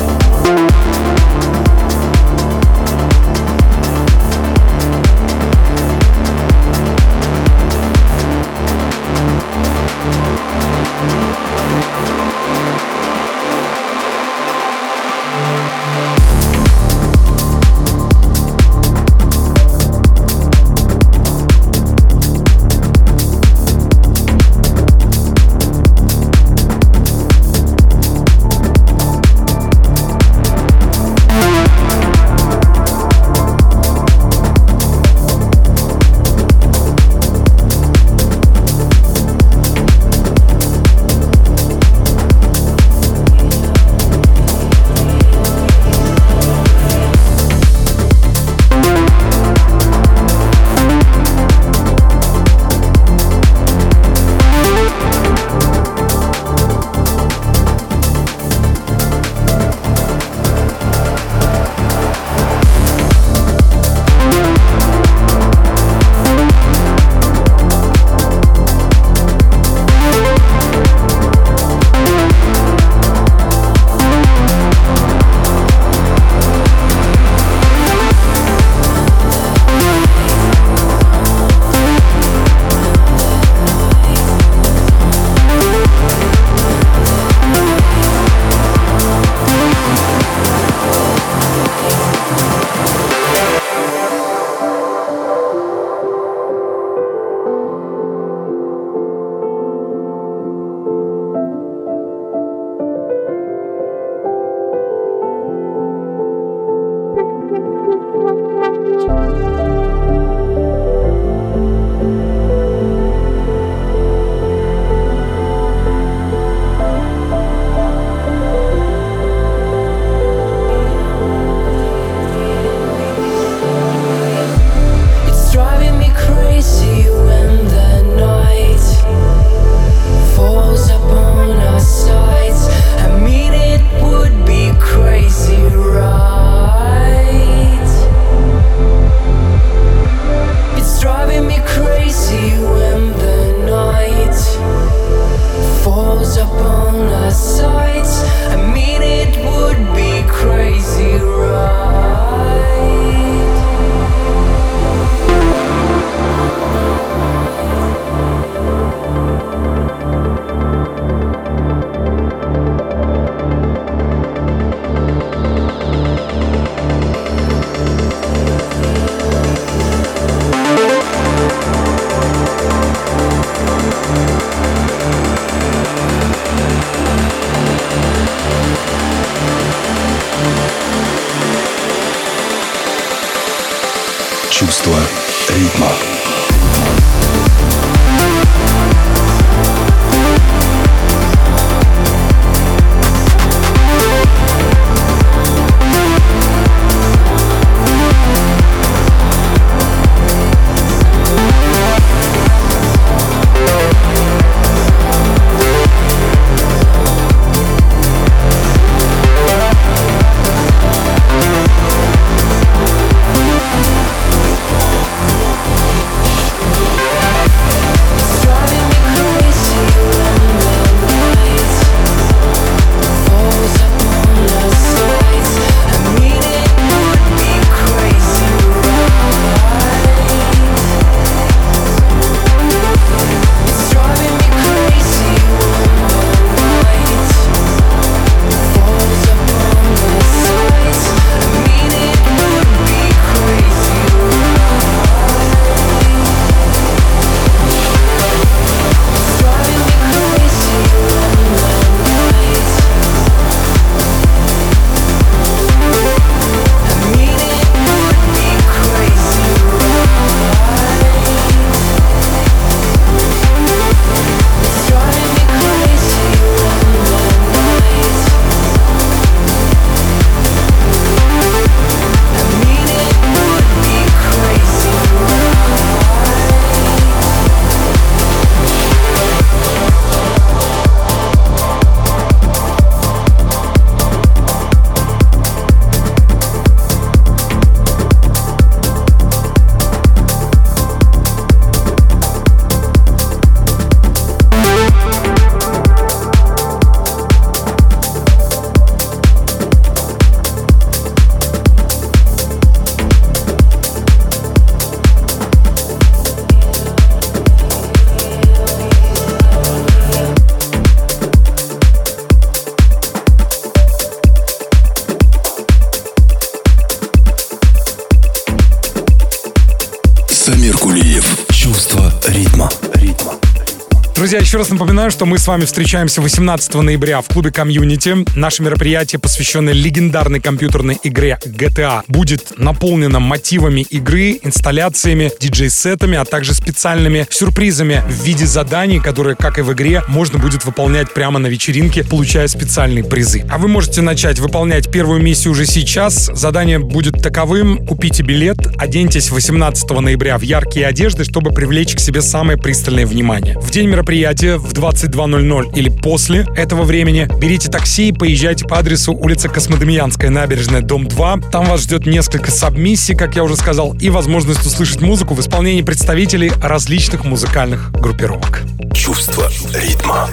Напоминаю, 324.80 325.10
что 325.10 325.26
мы 325.26 325.36
с 325.36 325.46
вами 325.46 325.66
встречаемся 325.66 326.22
18 326.22 326.72
ноября 326.76 327.20
в 327.20 327.28
клубе 327.28 327.50
Community. 327.50 328.24
Наше 328.34 328.62
мероприятие, 328.62 329.18
посвященное 329.18 329.74
легендарной 329.74 330.40
компьютерной 330.40 330.98
игре 331.02 331.38
GTA, 331.44 332.02
будет 332.08 332.54
наполнено 332.56 333.20
мотивами 333.20 333.82
игры, 333.82 334.38
инсталляциями, 334.42 335.30
диджей-сетами, 335.38 336.16
а 336.16 336.24
также 336.24 336.54
специальными 336.54 337.26
сюрпризами 337.28 338.02
в 338.08 338.24
виде 338.24 338.46
заданий, 338.46 339.00
которые, 339.00 339.36
как 339.36 339.58
и 339.58 339.62
в 339.62 339.70
игре, 339.74 340.02
можно 340.08 340.38
будет 340.38 340.64
выполнять 340.64 341.12
прямо 341.12 341.38
на 341.38 341.48
вечеринке, 341.48 342.02
получая 342.02 342.48
специальные 342.48 343.04
призы. 343.04 343.44
А 343.50 343.58
вы 343.58 343.68
можете 343.68 344.00
начать 344.00 344.38
выполнять 344.38 344.90
первую 344.90 345.20
миссию 345.20 345.52
уже 345.52 345.66
сейчас. 345.66 346.30
Задание 346.32 346.78
будет 346.78 347.22
таковым. 347.22 347.84
Купите 347.86 348.22
билет, 348.22 348.56
оденьтесь 348.78 349.30
18 349.30 349.90
ноября 349.90 350.38
в 350.38 350.42
яркие 350.42 350.86
одежды, 350.86 351.24
чтобы 351.24 351.50
привлечь 351.50 351.94
к 351.94 352.00
себе 352.00 352.22
самое 352.22 352.56
пристальное 352.56 353.04
внимание. 353.04 353.58
В 353.58 353.70
день 353.70 353.86
мероприятия 353.86 354.56
в 354.56 354.69
22.00 354.72 355.76
или 355.76 355.88
после 355.88 356.46
этого 356.56 356.82
времени 356.82 357.28
берите 357.40 357.70
такси 357.70 358.08
и 358.08 358.12
поезжайте 358.12 358.66
по 358.66 358.78
адресу 358.78 359.12
улица 359.12 359.48
Космодемьянская, 359.48 360.30
набережная, 360.30 360.82
дом 360.82 361.06
2. 361.06 361.38
Там 361.52 361.66
вас 361.66 361.82
ждет 361.82 362.06
несколько 362.06 362.50
сабмиссий, 362.50 363.14
как 363.14 363.36
я 363.36 363.44
уже 363.44 363.56
сказал, 363.56 363.94
и 363.94 364.10
возможность 364.10 364.66
услышать 364.66 365.00
музыку 365.00 365.34
в 365.34 365.40
исполнении 365.40 365.82
представителей 365.82 366.52
различных 366.62 367.24
музыкальных 367.24 367.90
группировок. 367.92 368.62
Чувство 368.94 369.50
ритма. 369.74 370.28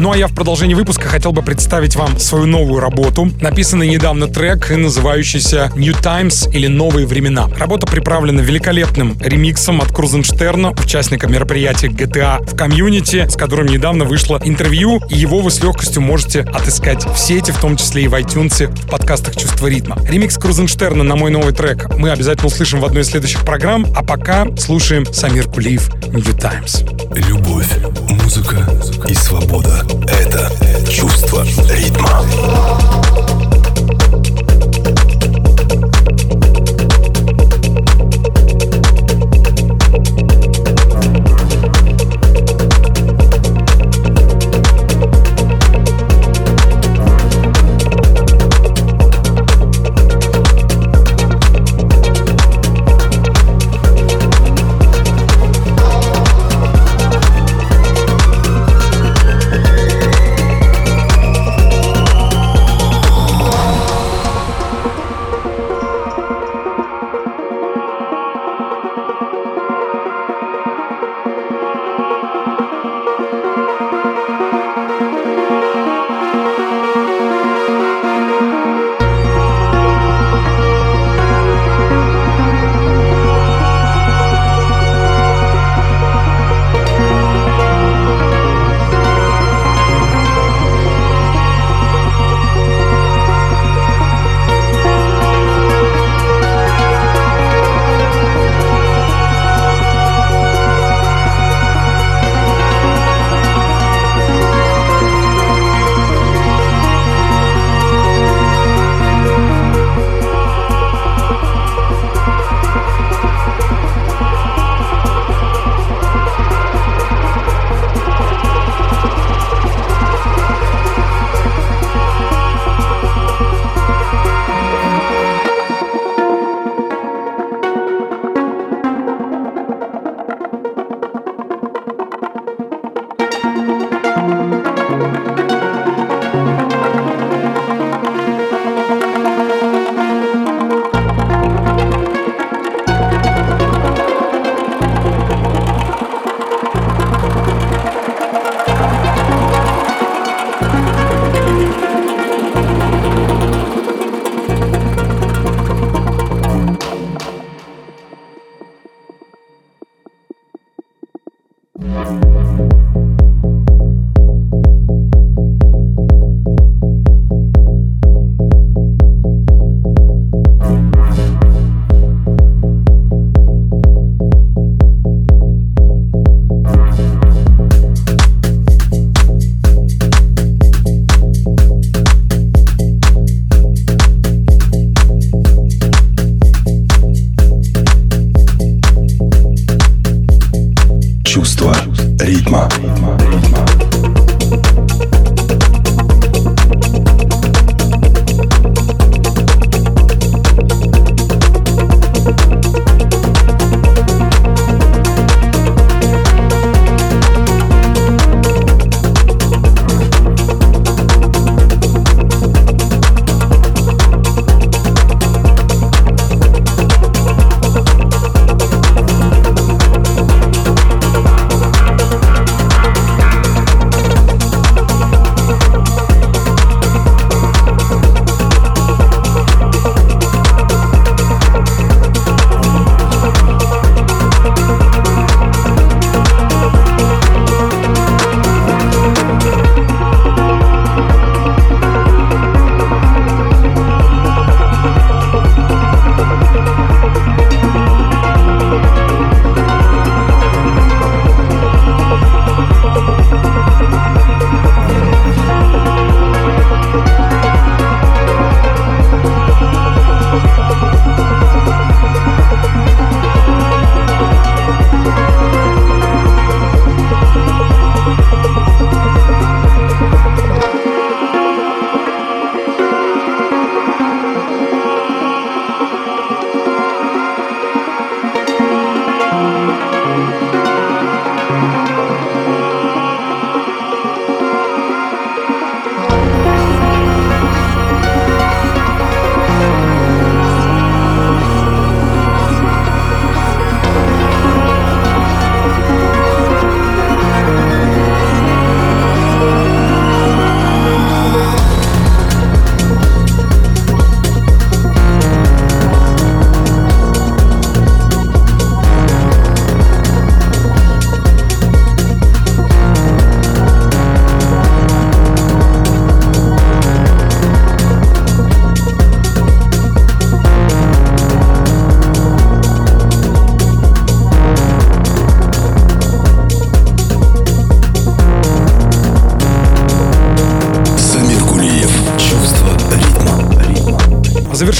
Ну 0.00 0.12
а 0.12 0.16
я 0.16 0.28
в 0.28 0.34
продолжении 0.34 0.72
выпуска 0.72 1.08
хотел 1.08 1.32
бы 1.32 1.42
представить 1.42 1.94
вам 1.94 2.18
свою 2.18 2.46
новую 2.46 2.80
работу. 2.80 3.30
Написанный 3.42 3.86
недавно 3.86 4.28
трек, 4.28 4.70
называющийся 4.70 5.70
New 5.76 5.92
Times 5.92 6.48
или 6.54 6.68
Новые 6.68 7.06
времена. 7.06 7.50
Работа 7.58 7.86
приправлена 7.86 8.40
великолепным 8.40 9.20
ремиксом 9.20 9.82
от 9.82 9.92
Крузенштерна, 9.92 10.70
участника 10.70 11.26
мероприятия 11.28 11.88
GTA 11.88 12.42
в 12.50 12.56
комьюнити, 12.56 13.28
с 13.28 13.36
которым 13.36 13.66
недавно 13.66 14.06
вышло 14.06 14.40
интервью, 14.42 15.02
и 15.10 15.18
его 15.18 15.40
вы 15.40 15.50
с 15.50 15.62
легкостью 15.62 16.00
можете 16.00 16.40
отыскать 16.44 17.04
в 17.04 17.18
сети, 17.18 17.50
в 17.50 17.60
том 17.60 17.76
числе 17.76 18.04
и 18.04 18.08
в 18.08 18.14
iTunes, 18.14 18.74
в 18.74 18.88
подкастах 18.88 19.36
«Чувство 19.36 19.66
ритма». 19.66 19.98
Ремикс 20.08 20.38
Крузенштерна 20.38 21.04
на 21.04 21.16
мой 21.16 21.30
новый 21.30 21.52
трек 21.52 21.94
мы 21.98 22.10
обязательно 22.10 22.46
услышим 22.46 22.80
в 22.80 22.86
одной 22.86 23.02
из 23.02 23.08
следующих 23.08 23.44
программ, 23.44 23.84
а 23.94 24.02
пока 24.02 24.46
слушаем 24.56 25.04
Самир 25.12 25.46
Кулиев 25.46 25.94
New 26.06 26.32
Times. 26.38 26.84
Любовь, 27.14 27.68
музыка 28.08 28.66
и 29.06 29.12
свобода— 29.12 29.84
это 30.06 30.50
чувство 30.90 31.44
ритма. 31.68 32.24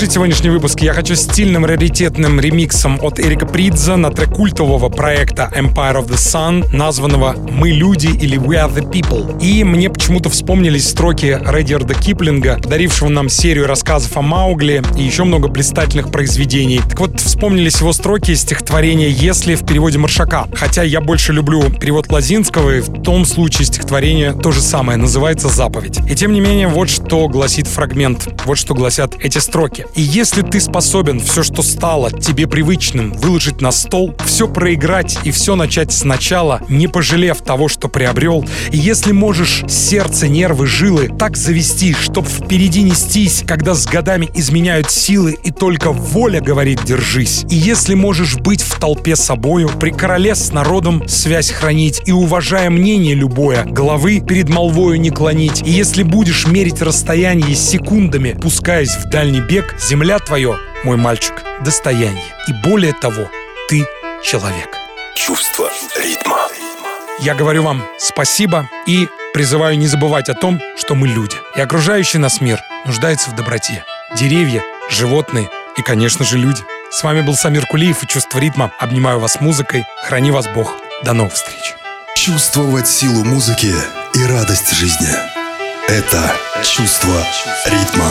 Завершить 0.00 0.14
сегодняшний 0.14 0.48
выпуск 0.48 0.80
я 0.80 0.94
хочу 0.94 1.14
стильным 1.14 1.66
раритетным 1.66 2.40
ремиксом 2.40 2.98
от 3.02 3.20
Эрика 3.20 3.44
Придза 3.44 3.96
на 3.96 4.10
трек 4.10 4.30
культового 4.30 4.88
проекта 4.88 5.52
Empire 5.54 6.00
of 6.00 6.08
the 6.08 6.14
Sun, 6.14 6.74
названного 6.74 7.34
«Мы 7.50 7.68
люди» 7.68 8.06
или 8.06 8.38
«We 8.38 8.54
are 8.54 8.74
the 8.74 8.90
people». 8.90 9.38
И 9.42 9.62
мне 9.62 9.90
почему-то 9.90 10.30
вспомнились 10.30 10.88
строки 10.88 11.38
Редиарда 11.44 11.92
Киплинга, 11.92 12.56
дарившего 12.56 13.10
нам 13.10 13.28
серию 13.28 13.66
рассказов 13.66 14.16
о 14.16 14.22
Маугли 14.22 14.82
и 14.96 15.02
еще 15.02 15.24
много 15.24 15.48
блистательных 15.48 16.10
произведений. 16.10 16.80
Так 16.88 16.98
вот, 16.98 17.20
вспомнились 17.20 17.80
его 17.80 17.92
строки 17.92 18.30
из 18.30 18.40
стихотворения 18.40 19.10
«Если» 19.10 19.54
в 19.54 19.66
переводе 19.66 19.98
Маршака. 19.98 20.46
Хотя 20.54 20.82
я 20.82 21.02
больше 21.02 21.34
люблю 21.34 21.68
перевод 21.78 22.10
Лазинского, 22.10 22.76
и 22.76 22.80
в 22.80 23.02
том 23.02 23.26
случае 23.26 23.66
стихотворение 23.66 24.32
то 24.32 24.50
же 24.50 24.62
самое, 24.62 24.96
называется 24.96 25.48
«Заповедь». 25.50 25.98
И 26.08 26.14
тем 26.14 26.32
не 26.32 26.40
менее, 26.40 26.68
вот 26.68 26.88
что 26.88 27.28
гласит 27.28 27.66
фрагмент, 27.66 28.28
вот 28.46 28.56
что 28.56 28.72
гласят 28.74 29.16
эти 29.20 29.36
строки. 29.36 29.84
«И 29.94 30.02
если 30.02 30.42
ты 30.42 30.60
способен 30.60 31.20
все, 31.20 31.42
что 31.42 31.62
стало 31.62 32.10
тебе 32.10 32.46
привычным, 32.46 33.12
выложить 33.12 33.60
на 33.60 33.72
стол, 33.72 34.14
все 34.24 34.48
проиграть 34.48 35.18
и 35.24 35.30
все 35.30 35.56
начать 35.56 35.92
сначала, 35.92 36.62
не 36.68 36.88
пожалев 36.88 37.42
того, 37.42 37.68
что 37.68 37.88
приобрел, 37.88 38.44
и 38.70 38.76
если 38.76 39.12
можешь 39.12 39.64
сердце, 39.68 40.28
нервы, 40.28 40.66
жилы 40.66 41.10
так 41.18 41.36
завести, 41.36 41.94
чтоб 41.94 42.26
впереди 42.26 42.82
нестись, 42.82 43.42
когда 43.46 43.74
с 43.74 43.86
годами 43.86 44.30
изменяют 44.34 44.90
силы, 44.90 45.36
и 45.42 45.50
только 45.50 45.92
воля 45.92 46.40
говорит 46.40 46.84
«держись», 46.84 47.44
и 47.50 47.56
если 47.56 47.94
можешь 47.94 48.36
быть 48.36 48.62
в 48.62 48.78
толпе 48.78 49.16
собою, 49.16 49.70
при 49.80 49.90
короле 49.90 50.34
с 50.34 50.52
народом 50.52 51.08
связь 51.08 51.50
хранить 51.50 52.02
и, 52.06 52.12
уважая 52.12 52.70
мнение 52.70 53.14
любое, 53.14 53.64
головы 53.64 54.20
перед 54.20 54.48
молвою 54.48 55.00
не 55.00 55.10
клонить, 55.10 55.62
и 55.62 55.70
если 55.70 56.02
будешь 56.02 56.46
мерить 56.46 56.82
расстояние 56.82 57.54
секундами, 57.54 58.38
пускаясь 58.40 58.96
в 58.96 59.08
дальний 59.10 59.40
бег, 59.40 59.76
земля 59.80 60.18
твое, 60.18 60.58
мой 60.84 60.96
мальчик, 60.96 61.42
достояние. 61.60 62.34
И 62.48 62.52
более 62.52 62.92
того, 62.92 63.30
ты 63.68 63.86
человек. 64.22 64.76
Чувство 65.14 65.70
ритма. 65.96 66.38
Я 67.20 67.34
говорю 67.34 67.62
вам 67.62 67.86
спасибо 67.98 68.68
и 68.86 69.08
призываю 69.34 69.76
не 69.78 69.86
забывать 69.86 70.28
о 70.28 70.34
том, 70.34 70.60
что 70.76 70.94
мы 70.94 71.08
люди. 71.08 71.36
И 71.54 71.60
окружающий 71.60 72.18
нас 72.18 72.40
мир 72.40 72.60
нуждается 72.86 73.30
в 73.30 73.34
доброте. 73.34 73.84
Деревья, 74.16 74.62
животные 74.90 75.50
и, 75.76 75.82
конечно 75.82 76.24
же, 76.24 76.38
люди. 76.38 76.62
С 76.90 77.02
вами 77.02 77.20
был 77.20 77.36
Самир 77.36 77.66
Кулиев 77.66 78.02
и 78.02 78.06
«Чувство 78.06 78.38
ритма». 78.38 78.72
Обнимаю 78.78 79.20
вас 79.20 79.40
музыкой. 79.40 79.84
Храни 80.02 80.30
вас 80.30 80.46
Бог. 80.48 80.74
До 81.04 81.12
новых 81.12 81.34
встреч. 81.34 81.74
Чувствовать 82.16 82.88
силу 82.88 83.24
музыки 83.24 83.72
и 84.14 84.24
радость 84.24 84.72
жизни. 84.72 85.08
Это 85.88 86.34
чувство 86.64 87.24
ритма. 87.66 88.10